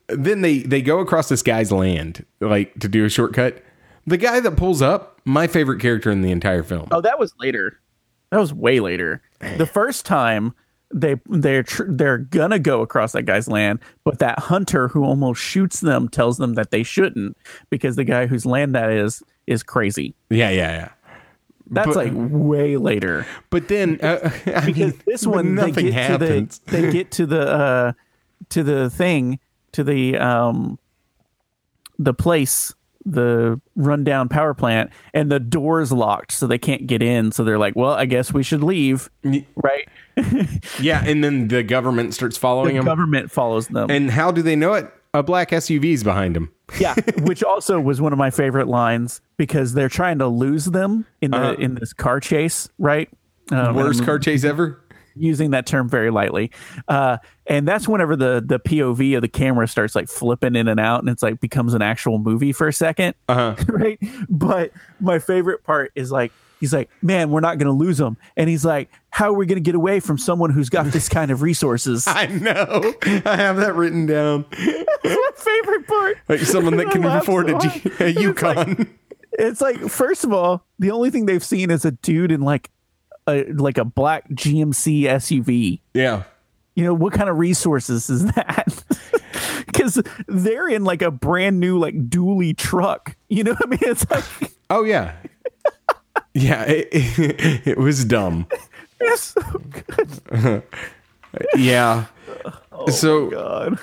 [0.09, 3.62] then they they go across this guy's land like to do a shortcut.
[4.07, 6.88] The guy that pulls up, my favorite character in the entire film.
[6.90, 7.80] Oh, that was later.
[8.30, 9.22] That was way later.
[9.57, 10.54] The first time
[10.94, 15.40] they they're tr- they're gonna go across that guy's land, but that hunter who almost
[15.42, 17.36] shoots them tells them that they shouldn't
[17.70, 20.14] because the guy whose land that is is crazy.
[20.30, 20.88] Yeah, yeah, yeah.
[21.68, 25.92] That's But- like way later But then, uh, I because mean, this one they get
[25.92, 26.61] happens.
[26.61, 27.92] to the they get to the uh
[28.50, 29.40] to the thing
[29.72, 30.78] to the um
[31.98, 32.72] the place
[33.07, 37.44] the rundown power plant and the door is locked so they can't get in so
[37.44, 39.09] they're like well i guess we should leave
[39.54, 39.88] right
[40.80, 42.86] yeah, and then the government starts following the them.
[42.86, 44.90] government follows them And how do they know it?
[45.14, 46.50] A black SUV's behind them.
[46.80, 51.07] yeah which also was one of my favorite lines because they're trying to lose them
[51.20, 51.57] in the Uh-huh.
[51.59, 53.09] in this car chase right
[53.52, 54.80] Um, Worst car chase ever.
[55.17, 56.51] Using that term very lightly.
[56.89, 60.81] Uh, and that's whenever the the POV of the camera starts like flipping in and
[60.81, 63.55] out, and it's like becomes an actual movie for a second, Uh-huh.
[63.69, 63.99] right?
[64.29, 68.17] But my favorite part is like he's like, "Man, we're not going to lose them,"
[68.37, 71.09] and he's like, "How are we going to get away from someone who's got this
[71.09, 72.95] kind of resources?" I know.
[73.05, 74.45] I have that written down.
[74.51, 76.19] my favorite part.
[76.29, 78.01] Like someone that can afford so a, G- hard.
[78.01, 78.57] a It's Yukon.
[78.57, 78.89] like-
[79.39, 82.71] It's like first of all, the only thing they've seen is a dude in like
[83.29, 85.81] a like a black GMC SUV.
[85.95, 86.24] yeah.
[86.74, 88.85] You know, what kind of resources is that?
[89.66, 93.14] Because they're in like a brand new, like dually truck.
[93.29, 93.79] You know what I mean?
[93.83, 94.24] It's like,
[94.70, 95.16] Oh yeah.
[96.35, 98.47] Yeah, it, it, it was dumb.
[99.01, 99.43] it's so
[100.33, 100.62] good.
[101.57, 102.07] Yeah.
[102.72, 103.79] Oh so God.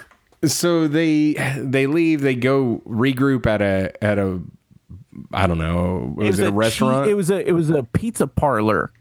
[0.46, 2.22] so they they leave.
[2.22, 4.40] They go regroup at a at a
[5.32, 6.14] I don't know.
[6.16, 7.10] Was it, a, che- restaurant?
[7.10, 8.92] it was a it was a pizza parlor.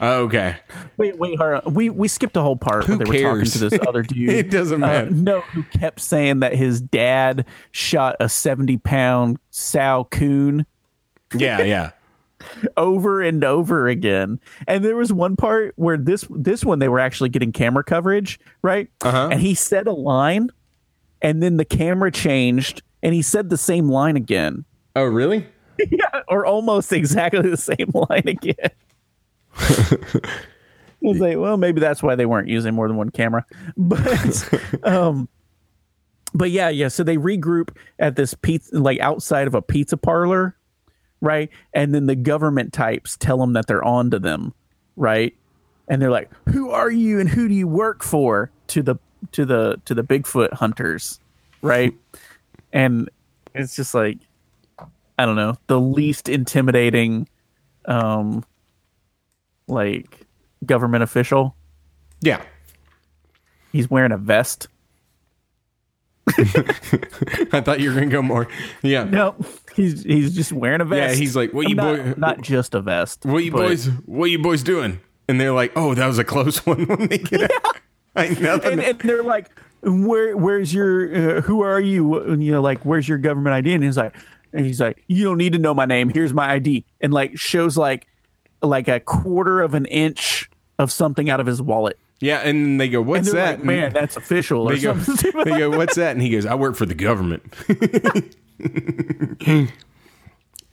[0.00, 0.56] Oh, okay.
[0.96, 1.74] Wait, wait, hold on.
[1.74, 3.52] We we skipped a whole part where they were talking cares?
[3.54, 4.28] to this other dude.
[4.30, 5.10] It doesn't Uh, matter.
[5.10, 10.66] no, who kept saying that his dad shot a seventy pound sow coon
[11.34, 11.90] Yeah, yeah.
[12.76, 14.38] over and over again.
[14.66, 18.38] And there was one part where this this one they were actually getting camera coverage,
[18.62, 18.88] right?
[19.02, 19.28] Uh-huh.
[19.32, 20.50] And he said a line,
[21.22, 24.64] and then the camera changed, and he said the same line again.
[24.96, 25.46] Oh, really?
[25.90, 28.70] yeah, or almost exactly the same line again.
[31.00, 33.44] Was like, well, maybe that's why they weren't using more than one camera.
[33.76, 34.48] But
[34.84, 35.28] um
[36.34, 36.88] but yeah, yeah.
[36.88, 40.56] So they regroup at this pizza like outside of a pizza parlor,
[41.20, 41.50] right?
[41.74, 44.54] And then the government types tell them that they're on to them,
[44.96, 45.34] right?
[45.88, 48.50] And they're like, Who are you and who do you work for?
[48.68, 48.96] To the
[49.32, 51.20] to the to the Bigfoot hunters,
[51.62, 51.94] right?
[52.74, 53.08] and
[53.54, 54.18] it's just like
[55.16, 57.28] I don't know, the least intimidating
[57.86, 58.44] um
[59.66, 60.26] like
[60.64, 61.56] government official.
[62.20, 62.42] Yeah.
[63.72, 64.68] He's wearing a vest.
[66.38, 68.48] I thought you were gonna go more.
[68.82, 69.04] Yeah.
[69.04, 69.34] No,
[69.74, 71.14] he's he's just wearing a vest.
[71.14, 73.24] Yeah, he's like, "What you not, Not just a vest.
[73.26, 73.86] What you but- boys?
[74.06, 75.00] What you boys doing?
[75.28, 77.76] And they're like, "Oh, that was a close one." When they get out,
[78.16, 78.54] I know.
[78.56, 79.50] And, and they're like,
[79.82, 83.74] "Where where's your uh, who are you?" And you know, like, "Where's your government ID?"
[83.74, 84.14] And he's like,
[84.54, 86.08] and he's like, "You don't need to know my name.
[86.08, 88.06] Here's my ID." And like shows like
[88.64, 91.98] like a quarter of an inch of something out of his wallet.
[92.20, 95.70] yeah, and they go, "What's that?" like, "Man, that's official." Or they go, they go,
[95.70, 97.42] "What's that?" And he goes, "I work for the government."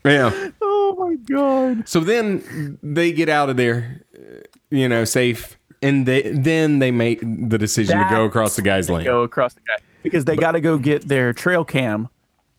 [0.06, 0.50] yeah.
[0.62, 1.88] oh my god.
[1.88, 6.92] So then they get out of there, uh, you know, safe, and they then they
[6.92, 9.06] make the decision to go across the guy's lane.
[9.06, 12.10] Go across the guy because they got to go get their trail cam.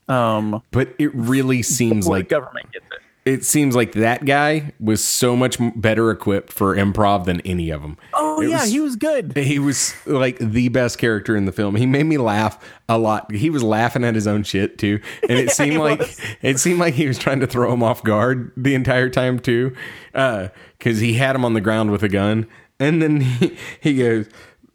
[0.09, 2.85] Um, But it really seems like the government gets
[3.25, 3.45] it.
[3.45, 7.97] seems like that guy was so much better equipped for improv than any of them.
[8.15, 9.37] Oh It yeah, was- he was good.
[9.37, 11.77] He was like the best character in the film.
[11.77, 12.59] He made me laugh
[12.89, 13.33] a lot.
[13.35, 16.21] He was laughing at his own shit too, and it seemed like was.
[16.43, 19.75] it seemed like he was trying to throw him off guard the entire time too,
[20.13, 22.47] because he had him on the ground with a gun,
[22.81, 24.29] and then he, he goes,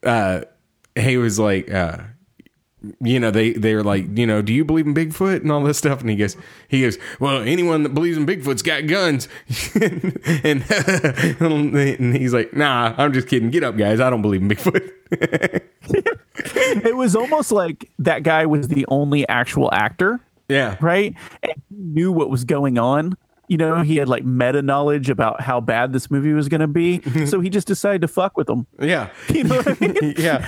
[0.03, 0.41] uh,
[0.95, 1.71] he was like.
[1.71, 1.97] Uh,
[3.01, 5.77] you know they they're like you know do you believe in bigfoot and all this
[5.77, 6.35] stuff and he goes
[6.67, 9.27] he goes well anyone that believes in bigfoot's got guns
[10.43, 10.63] and
[11.39, 14.91] and he's like nah i'm just kidding get up guys i don't believe in bigfoot
[16.49, 20.19] It was almost like that guy was the only actual actor,
[20.49, 21.13] yeah right?
[21.43, 23.17] And he knew what was going on.
[23.47, 26.67] You know, he had like meta knowledge about how bad this movie was going to
[26.67, 28.67] be, so he just decided to fuck with them.
[28.79, 30.15] yeah You know what I mean?
[30.17, 30.45] yeah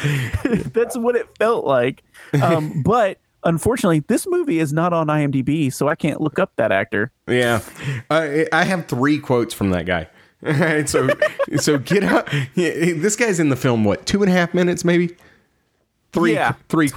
[0.74, 2.04] That's what it felt like.
[2.42, 6.72] Um, but unfortunately, this movie is not on IMDb, so I can't look up that
[6.72, 7.12] actor.
[7.28, 7.62] yeah
[8.10, 10.08] i i have three quotes from that guy
[10.46, 11.10] All right, so
[11.58, 14.84] so get out yeah, this guy's in the film what two and a half minutes
[14.86, 15.16] maybe
[16.12, 16.96] three Yeah, three tops.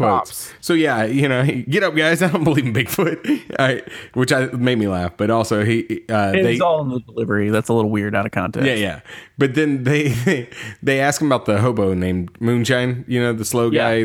[0.48, 0.54] quotes.
[0.66, 2.22] So yeah, you know, get up, guys!
[2.26, 5.12] I don't believe in Bigfoot, All right, which I made me laugh.
[5.18, 7.50] But also, he uh, It's they all in the delivery.
[7.50, 8.66] That's a little weird out of context.
[8.66, 9.00] yeah yeah.
[9.36, 10.48] But then they they,
[10.82, 13.04] they ask him about the hobo named Moonshine.
[13.06, 13.82] You know, the slow Yeah.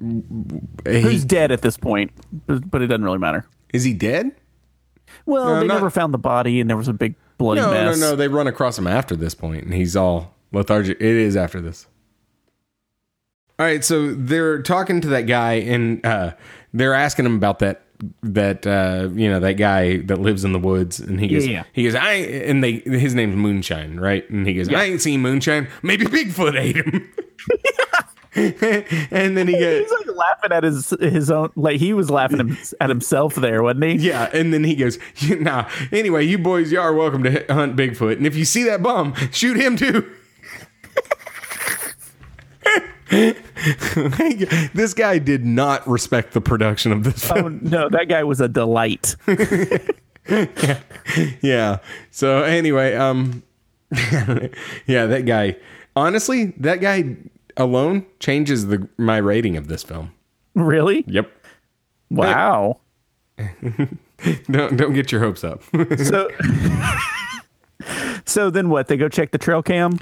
[0.00, 2.10] that Who's dead at this point,
[2.46, 3.46] but, but it doesn't really matter.
[3.72, 4.32] is he dead?
[5.26, 7.70] Well, No, they not- never found the body, and there was a big bloody No,
[7.70, 7.98] mess.
[7.98, 8.10] no, no.
[8.12, 10.98] No, they run across him after this point, and he's all lethargic.
[11.00, 11.86] It is after this.
[13.58, 16.32] All right, so they're talking to that guy, and uh,
[16.72, 17.82] they're asking him about that
[18.22, 21.52] that uh, you know that guy that lives in the woods, and he goes, Yeah,
[21.52, 21.62] yeah.
[21.74, 24.28] he goes, I and they his name's Moonshine, right?
[24.30, 25.68] And he goes, I ain't seen Moonshine.
[25.82, 27.12] Maybe Bigfoot ate him.
[28.34, 31.50] and then he goes, He's like laughing at his his own.
[31.56, 33.92] Like he was laughing at himself there, wasn't he?
[33.94, 34.98] Yeah, and then he goes,
[35.28, 38.84] "Nah, anyway, you boys, you are welcome to hunt Bigfoot, and if you see that
[38.84, 40.08] bum, shoot him too."
[44.74, 47.60] this guy did not respect the production of this film.
[47.64, 49.16] Oh no, that guy was a delight.
[50.28, 50.78] yeah.
[51.42, 51.78] Yeah.
[52.12, 53.42] So anyway, um,
[54.86, 55.56] yeah, that guy.
[55.96, 57.16] Honestly, that guy
[57.60, 60.12] alone changes the my rating of this film.
[60.54, 61.04] really?
[61.06, 61.30] Yep.
[62.10, 62.80] Wow.
[64.50, 65.62] Don't don't get your hopes up.
[65.98, 66.28] So,
[68.26, 68.88] so then what?
[68.88, 69.98] They go check the trail cam.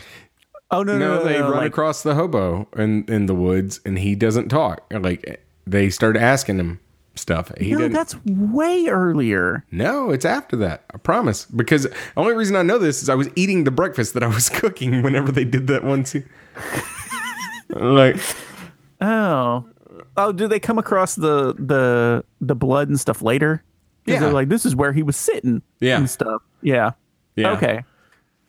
[0.70, 3.35] Oh no, no, No, no, they no, run like- across the hobo in in the
[3.35, 4.85] woods, and he doesn't talk.
[4.93, 6.80] Like they start asking him
[7.14, 7.52] stuff.
[7.59, 7.93] He No, didn't.
[7.93, 9.64] that's way earlier.
[9.70, 10.85] no, it's after that.
[10.93, 11.44] I promise.
[11.47, 14.28] Because the only reason I know this is I was eating the breakfast that I
[14.28, 16.28] was cooking whenever they did that one scene.
[17.70, 18.16] Like
[19.01, 19.65] Oh,
[20.16, 23.62] oh, do they come across the the the blood and stuff later?
[24.07, 24.20] Yeah.
[24.20, 25.62] they're like, this is where he was sitting.
[25.81, 25.99] Yeah.
[25.99, 26.43] and stuff.
[26.62, 26.93] Yeah.
[27.36, 27.51] Yeah.
[27.53, 27.85] Okay.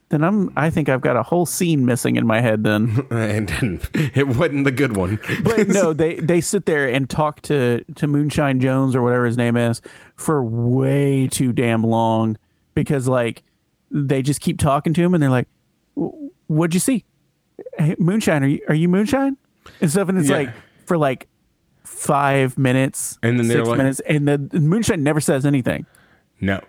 [0.09, 0.51] Then I'm.
[0.55, 2.63] I think I've got a whole scene missing in my head.
[2.63, 3.51] Then, and
[3.93, 5.19] it wasn't the good one.
[5.43, 9.37] but no, they they sit there and talk to to Moonshine Jones or whatever his
[9.37, 9.81] name is
[10.15, 12.37] for way too damn long
[12.73, 13.43] because like
[13.91, 15.47] they just keep talking to him and they're like,
[16.47, 17.05] "What'd you see?
[17.77, 19.37] Hey, Moonshine, are you are you Moonshine?"
[19.81, 20.37] And stuff, and it's Yeah.
[20.37, 20.49] like
[20.85, 21.27] for like
[21.83, 25.85] five minutes, And then six like- minutes, and the the Moonshine never says anything.
[26.41, 26.61] No.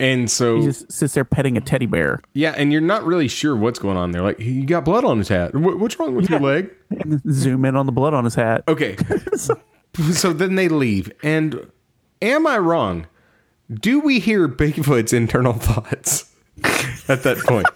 [0.00, 2.20] And so He just sits there petting a teddy bear.
[2.32, 4.22] yeah, and you're not really sure what's going on there.
[4.22, 5.54] Like he got blood on his hat.
[5.54, 6.70] What, what's wrong with your leg?
[6.90, 8.64] And zoom in on the blood on his hat.
[8.66, 8.96] Okay.
[10.12, 11.12] so then they leave.
[11.22, 11.70] And
[12.20, 13.06] am I wrong?
[13.72, 16.34] Do we hear Bigfoot's internal thoughts
[17.08, 17.66] at that point?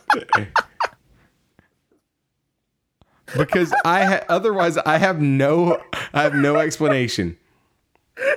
[3.37, 5.81] Because I ha- otherwise I have no
[6.15, 7.37] I have no explanation.
[8.17, 8.37] I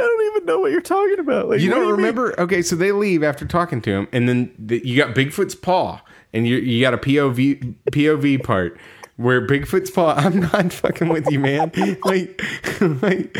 [0.00, 1.48] don't even know what you're talking about.
[1.48, 1.96] Like, You don't do mean?
[1.96, 2.38] remember?
[2.40, 6.00] Okay, so they leave after talking to him, and then the, you got Bigfoot's paw,
[6.32, 8.78] and you you got a POV POV part
[9.16, 10.14] where Bigfoot's paw.
[10.16, 11.72] I'm not fucking with you, man.
[12.04, 12.40] Like,
[12.80, 13.36] like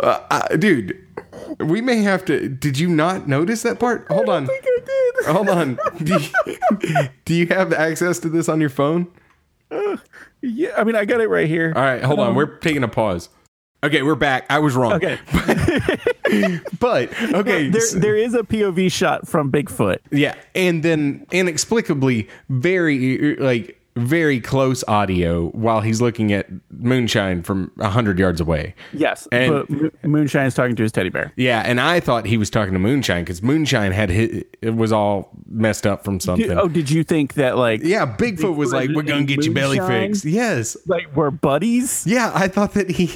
[0.00, 0.98] uh, uh, dude,
[1.60, 2.48] we may have to.
[2.48, 4.08] Did you not notice that part?
[4.08, 5.26] Hold on, I did.
[5.26, 5.78] hold on.
[6.02, 9.06] Do you, do you have access to this on your phone?
[10.40, 11.72] Yeah, I mean, I got it right here.
[11.74, 12.30] All right, hold on.
[12.30, 13.28] Um, we're taking a pause.
[13.82, 14.46] Okay, we're back.
[14.48, 14.94] I was wrong.
[14.94, 15.18] Okay,
[16.80, 17.68] but okay.
[17.68, 19.98] there there is a POV shot from Bigfoot.
[20.10, 27.70] Yeah, and then inexplicably, very like very close audio while he's looking at moonshine from
[27.78, 28.74] a hundred yards away.
[28.92, 31.32] Yes, And- but Moonshine is talking to his teddy bear.
[31.36, 34.90] Yeah, and I thought he was talking to moonshine because moonshine had hit, it was
[34.92, 36.50] all messed up from something.
[36.50, 39.54] Oh, did you think that like yeah, Bigfoot was like, "We're gonna and get your
[39.54, 40.76] belly fixed." Yes.
[40.86, 42.04] like we're buddies?
[42.06, 43.10] Yeah, I thought that he.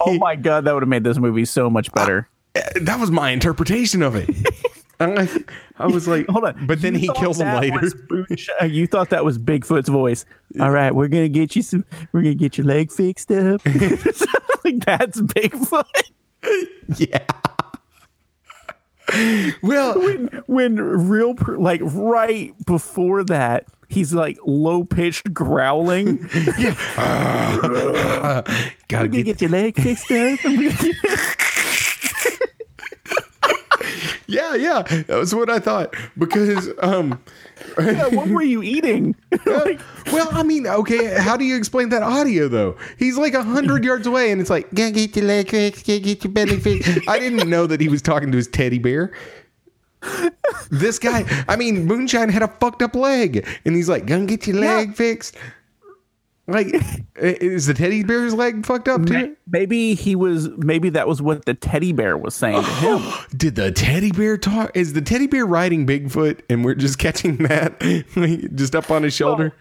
[0.00, 2.28] Oh he Oh my god, that would have made this movie so much better.
[2.54, 4.28] Eh, that was my interpretation of it.
[5.18, 5.28] I,
[5.78, 7.78] I was like, Hold on, but then You he kills him later.
[7.80, 7.94] was
[8.70, 10.24] You thought that was Bigfoot's voice.
[10.60, 11.84] All right, we're gonna get you some.
[12.12, 13.64] We're gonna get your leg fixed up.
[13.64, 15.84] like that's Bigfoot.
[16.96, 17.24] yeah.
[19.62, 26.74] well, when when real per- like right before that he's like low pitched growling Yeah.
[28.88, 30.94] gotta gonna get get your leg fixed up I'm gonna get-
[34.30, 37.18] Yeah, yeah, that was what I thought because um
[37.76, 39.80] what were you eating like,
[40.12, 42.76] well, I mean, okay, how do you explain that audio though?
[42.98, 46.00] He's like a hundred yards away, and it's like, "Gonna get your leg fixed, gonna
[46.00, 49.12] get your belly fixed." I didn't know that he was talking to his teddy bear.
[50.70, 54.46] This guy, I mean, Moonshine had a fucked up leg, and he's like, "Gonna get
[54.46, 55.36] your leg fixed."
[56.48, 56.74] Like,
[57.16, 59.36] is the teddy bear's leg fucked up too?
[59.46, 63.54] maybe he was maybe that was what the teddy bear was saying to him Did
[63.54, 64.74] the teddy bear talk?
[64.74, 67.80] Is the teddy bear riding Bigfoot, and we're just catching that
[68.16, 69.54] like, just up on his shoulder?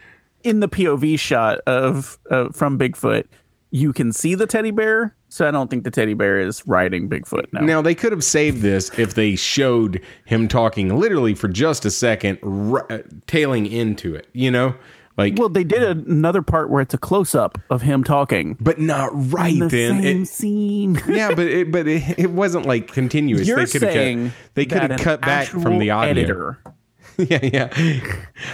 [0.43, 3.26] in the pov shot of uh, from bigfoot
[3.72, 7.09] you can see the teddy bear, so I don't think the teddy bear is riding
[7.09, 7.61] Bigfoot now.
[7.61, 11.91] Now they could have saved this if they showed him talking literally for just a
[11.91, 14.27] second, r- tailing into it.
[14.31, 14.76] You know,
[15.18, 16.07] like, Well, they did mm.
[16.10, 18.57] another part where it's a close up of him talking.
[18.60, 20.02] but not right In the then.
[20.02, 21.02] same It- scene.
[21.07, 23.48] yeah, but it, but it, it wasn't like continuous.
[23.48, 26.10] You're they could have cut, they could have cut back from the audio.
[26.11, 26.60] editor
[27.18, 28.02] yeah, yeah.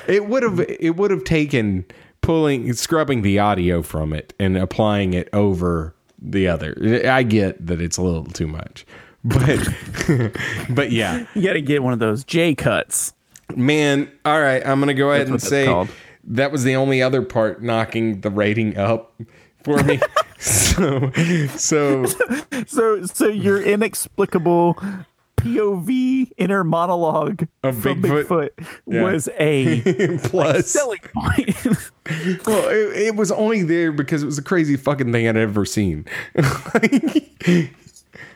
[0.08, 1.84] It would have it would have taken
[2.22, 7.02] pulling scrubbing the audio from it and applying it over the other.
[7.06, 8.86] I get that it's a little too much.
[9.26, 10.34] But
[10.70, 11.26] but yeah.
[11.34, 13.14] You got to get one of those J cuts.
[13.56, 15.88] Man, all right, I'm going to go ahead and say called.
[16.26, 19.14] That was the only other part knocking the rating up
[19.64, 20.00] for me.
[20.40, 21.12] so
[21.56, 22.06] so
[22.68, 24.76] So, so your inexplicable
[25.38, 28.50] POV inner monologue Of from Bigfoot?
[28.52, 29.04] Bigfoot, Yeah.
[29.04, 31.66] was a plus selling point.
[32.48, 35.66] well, it, it was only there because it was the crazy fucking thing I'd ever
[35.66, 36.06] seen.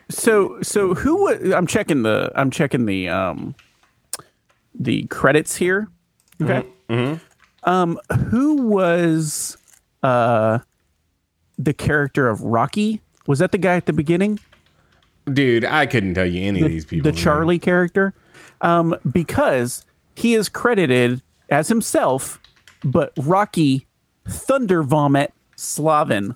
[0.10, 1.24] so, so who?
[1.24, 2.32] wa- I'm checking the.
[2.36, 3.56] I'm checking the um
[4.76, 5.88] the credits here.
[6.42, 6.68] Okay.
[7.68, 8.00] Um,
[8.30, 9.58] who was
[10.02, 10.60] uh
[11.60, 13.02] the character of Rocky?
[13.28, 14.40] Was that the guy at the beginning?
[15.32, 17.12] Dude, I couldn't tell you any of these people.
[17.12, 18.14] the Charlie character,
[18.62, 19.86] um, because
[20.16, 22.40] he is credited as himself,
[22.84, 23.86] but Rocky
[24.28, 26.36] Thunder Vomit Slaven.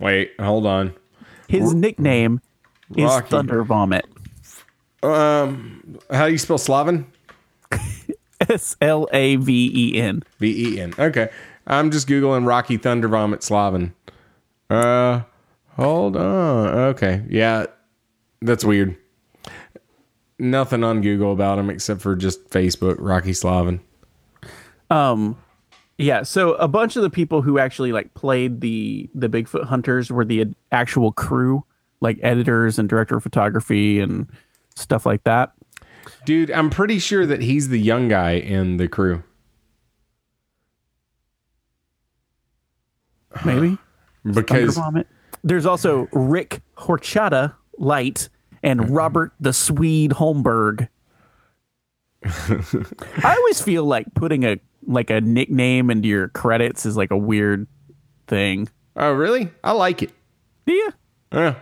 [0.00, 0.92] Wait, hold on.
[1.48, 2.40] His nickname
[2.96, 4.06] is Thunder Vomit.
[5.04, 7.04] Um, how do you spell Slaven?
[8.48, 10.22] S L A V E N.
[10.38, 10.94] V E N.
[10.98, 11.28] Okay,
[11.66, 13.92] I'm just googling Rocky Thunder Vomit Slaven.
[14.70, 15.22] Uh,
[15.76, 16.68] hold on.
[16.68, 17.66] Okay, yeah,
[18.40, 18.96] that's weird.
[20.38, 22.96] Nothing on Google about him except for just Facebook.
[22.98, 23.80] Rocky Slaven.
[24.90, 25.36] Um,
[25.98, 26.22] yeah.
[26.22, 30.24] So a bunch of the people who actually like played the the Bigfoot hunters were
[30.24, 31.64] the actual crew,
[32.00, 34.26] like editors and director of photography and
[34.74, 35.52] stuff like that.
[36.24, 39.22] Dude, I'm pretty sure that he's the young guy in the crew
[43.44, 43.78] Maybe.
[44.24, 44.78] Because.
[45.44, 48.28] There's also Rick Horchata Light
[48.62, 50.88] and Robert the Swede Holmberg.
[52.24, 57.16] I always feel like putting a like a nickname into your credits is like a
[57.16, 57.66] weird
[58.28, 58.68] thing.
[58.94, 59.50] oh really?
[59.64, 60.12] I like it.
[60.66, 60.92] Do you?
[61.32, 61.54] Yeah.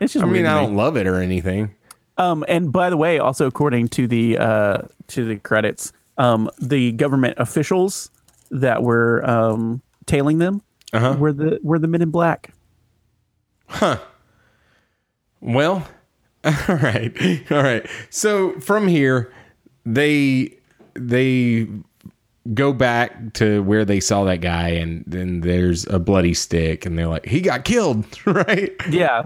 [0.00, 1.76] It's just I mean, I don't love it or anything.
[2.18, 4.78] Um, and by the way, also according to the uh,
[5.08, 8.10] to the credits, um, the government officials
[8.50, 10.62] that were um, tailing them
[10.92, 11.16] Uh-huh.
[11.18, 12.52] were the were the Men in Black.
[13.66, 13.98] Huh.
[15.40, 15.88] Well,
[16.44, 17.12] all right,
[17.50, 17.86] all right.
[18.10, 19.32] So from here,
[19.86, 20.58] they
[20.94, 21.66] they
[22.54, 26.98] go back to where they saw that guy, and then there's a bloody stick, and
[26.98, 28.70] they're like, he got killed, right?
[28.90, 29.22] Yeah,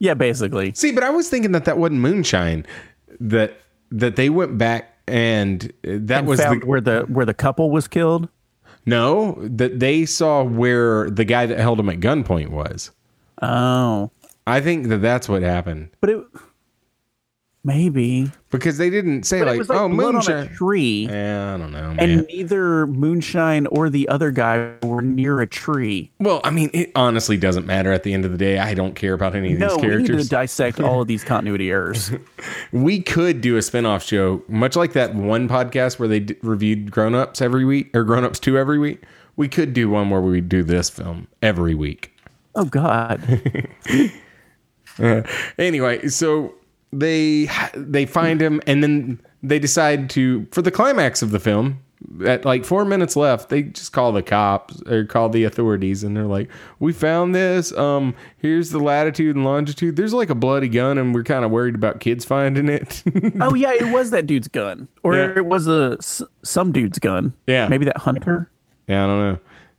[0.00, 0.72] yeah, basically.
[0.74, 2.66] See, but I was thinking that that wasn't moonshine.
[3.20, 3.60] That
[3.92, 7.86] that they went back and that was Found the where the where the couple was
[7.86, 8.28] killed.
[8.86, 12.90] no that they saw where the guy that held him at gunpoint was.
[13.42, 14.10] Oh,
[14.46, 16.24] I think that that's what happened but it
[17.64, 18.30] maybe.
[18.50, 20.48] because they didn't say like, like oh blood on a moonshine.
[20.54, 21.98] tree, Yeah, I don't know, man.
[21.98, 26.10] and neither Moonshine or the other guy were near a tree.
[26.18, 28.58] Well, I mean, it honestly doesn't matter at the end of the day.
[28.58, 30.08] I don't care about any of No, these characters.
[30.10, 32.10] we need to dissect all of these continuity errors.
[32.72, 36.90] We could do a spin-off show, much like that one podcast where they d- reviewed
[36.90, 39.02] Grown Ups every week or Grown Ups 2 every week.
[39.36, 42.14] We could do one where we do this film every week.
[42.54, 43.20] Oh God.
[44.98, 45.22] Uh,
[45.56, 46.54] anyway, so
[46.92, 51.78] they they find him and then they decide to for the climax of the film
[52.26, 56.16] at like four minutes left they just call the cops or call the authorities and
[56.16, 56.48] they're like
[56.78, 61.14] we found this um here's the latitude and longitude there's like a bloody gun and
[61.14, 63.02] we're kind of worried about kids finding it
[63.40, 65.32] Oh yeah, it was that dude's gun, or Yeah.
[65.36, 65.98] it was a
[66.42, 67.34] some dude's gun.
[67.46, 67.68] Yeah.
[67.68, 68.50] maybe that hunter
[68.88, 69.20] yeah i don't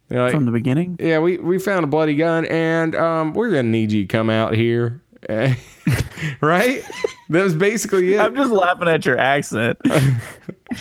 [0.09, 0.97] know like from the beginning.
[0.99, 4.29] yeah we, we found a bloody gun and um we're gonna need you to come
[4.29, 5.01] out here
[6.41, 6.83] right
[7.29, 9.77] that was basically it I'm just laughing at your accent.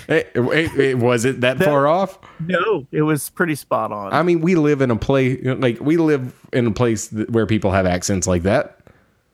[0.06, 2.18] Hey, wait, wait, was it that, far off?
[2.38, 4.12] no, it was pretty spot on.
[4.12, 7.46] I mean, we live in a place like we live in a place that, where
[7.46, 8.78] people have accents like that.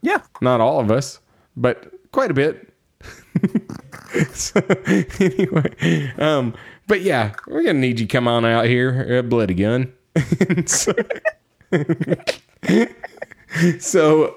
[0.00, 1.20] yeah, Not all of us,
[1.56, 2.72] but quite a bit.
[4.32, 4.62] so,
[5.18, 6.54] anyway, um,
[6.86, 9.92] but yeah, we're gonna need you come on out here, a bloody gun.
[10.66, 10.94] so,
[13.78, 14.30] so uh,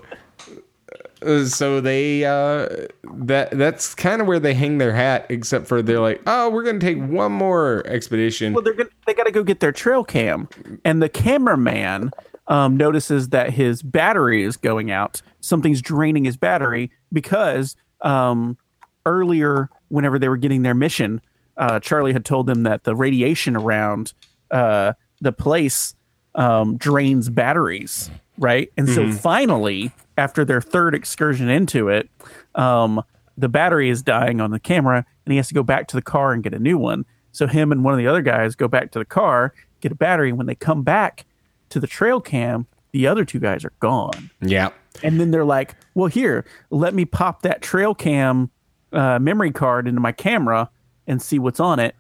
[1.46, 2.68] so they uh
[3.04, 6.64] that that's kind of where they hang their hat except for they're like oh we're
[6.64, 10.04] gonna take one more expedition well they're gonna, they got to go get their trail
[10.04, 10.48] cam,
[10.86, 12.12] and the cameraman
[12.48, 15.22] um, notices that his battery is going out.
[15.40, 18.58] Something's draining his battery because um,
[19.06, 21.22] earlier, whenever they were getting their mission,
[21.58, 24.14] uh, Charlie had told them that the radiation around
[24.52, 25.96] uh, the place
[26.36, 28.72] um, drains batteries, right?
[28.78, 32.10] And so finally, after their third excursion into it,
[32.56, 33.02] um,
[33.38, 36.02] the battery is dying on the camera, and he has to go back to the
[36.02, 37.06] car and get a new one.
[37.32, 39.96] So him and one of the other guys go back to the car, get a
[39.96, 40.30] battery.
[40.30, 41.26] And When they come back
[41.70, 44.30] to the trail cam, the other two guys are gone.
[44.42, 44.70] Yeah.
[45.04, 48.50] And then they're like, "Well, here, let me pop that trail cam
[48.92, 50.70] uh, memory card into my camera
[51.08, 51.96] and see what's on it."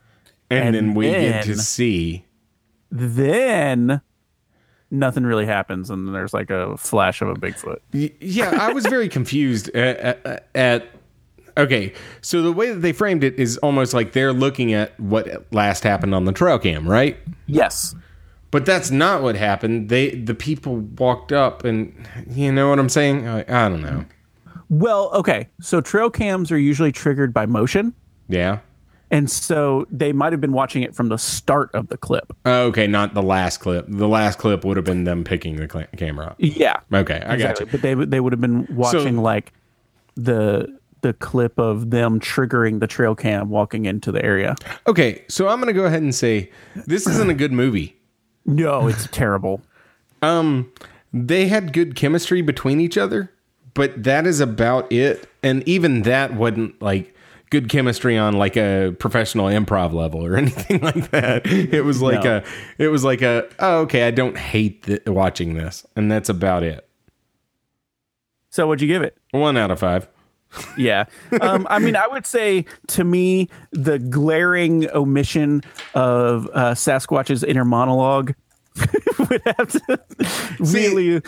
[0.50, 2.26] And, And then we get to see.
[2.92, 4.02] Then
[4.92, 7.80] nothing really happens, and there's like a flash of a Bigfoot.
[8.20, 10.88] Yeah, I was very confused at, at, at.
[11.58, 15.52] Okay, so the way that they framed it is almost like they're looking at what
[15.52, 17.18] last happened on the trail cam, right?
[17.48, 17.96] Yes.
[18.52, 19.90] But that's not what happened.
[19.90, 21.94] They the people walked up, and
[22.30, 23.28] you know what I'm saying?
[23.28, 24.06] I, I don't know.
[24.70, 25.50] Well, okay.
[25.62, 27.94] So trail cams are usually triggered by motion,
[28.28, 28.60] Yeah.
[29.12, 32.36] And so they might have been watching it from the start of the clip.
[32.46, 33.86] Okay, not the last clip.
[33.88, 36.36] The last clip would have been them picking the cl- camera up.
[36.40, 36.80] Yeah.
[36.94, 37.66] Okay, I got Exactly.
[37.66, 37.72] you.
[37.72, 39.54] But they would- they would have been watching like
[40.16, 44.54] the the clip of them triggering the trail cam walking into the area.
[44.86, 46.52] Okay, so I'm gonna go ahead and say
[46.88, 47.96] this isn't a good movie.
[48.46, 49.62] No, it's terrible.
[50.22, 50.70] Um,
[51.14, 53.32] they had good chemistry between each other,
[53.74, 55.30] but that is about it.
[55.42, 57.16] And even that wasn't like
[57.50, 61.46] good chemistry on like a professional improv level or anything like that.
[61.48, 62.38] It was like No.
[62.38, 62.44] a,
[62.78, 66.64] it was like a, oh, okay, I don't hate th- watching this, and that's about
[66.64, 66.88] it.
[68.52, 69.18] So what'd you give it?
[69.32, 70.08] One out of five.
[70.78, 71.06] Yeah.
[71.42, 75.62] Um, I mean, I would say to me, the glaring omission
[75.94, 78.34] of uh, Sasquatch's inner monologue
[79.30, 80.00] would have to
[80.60, 81.22] really,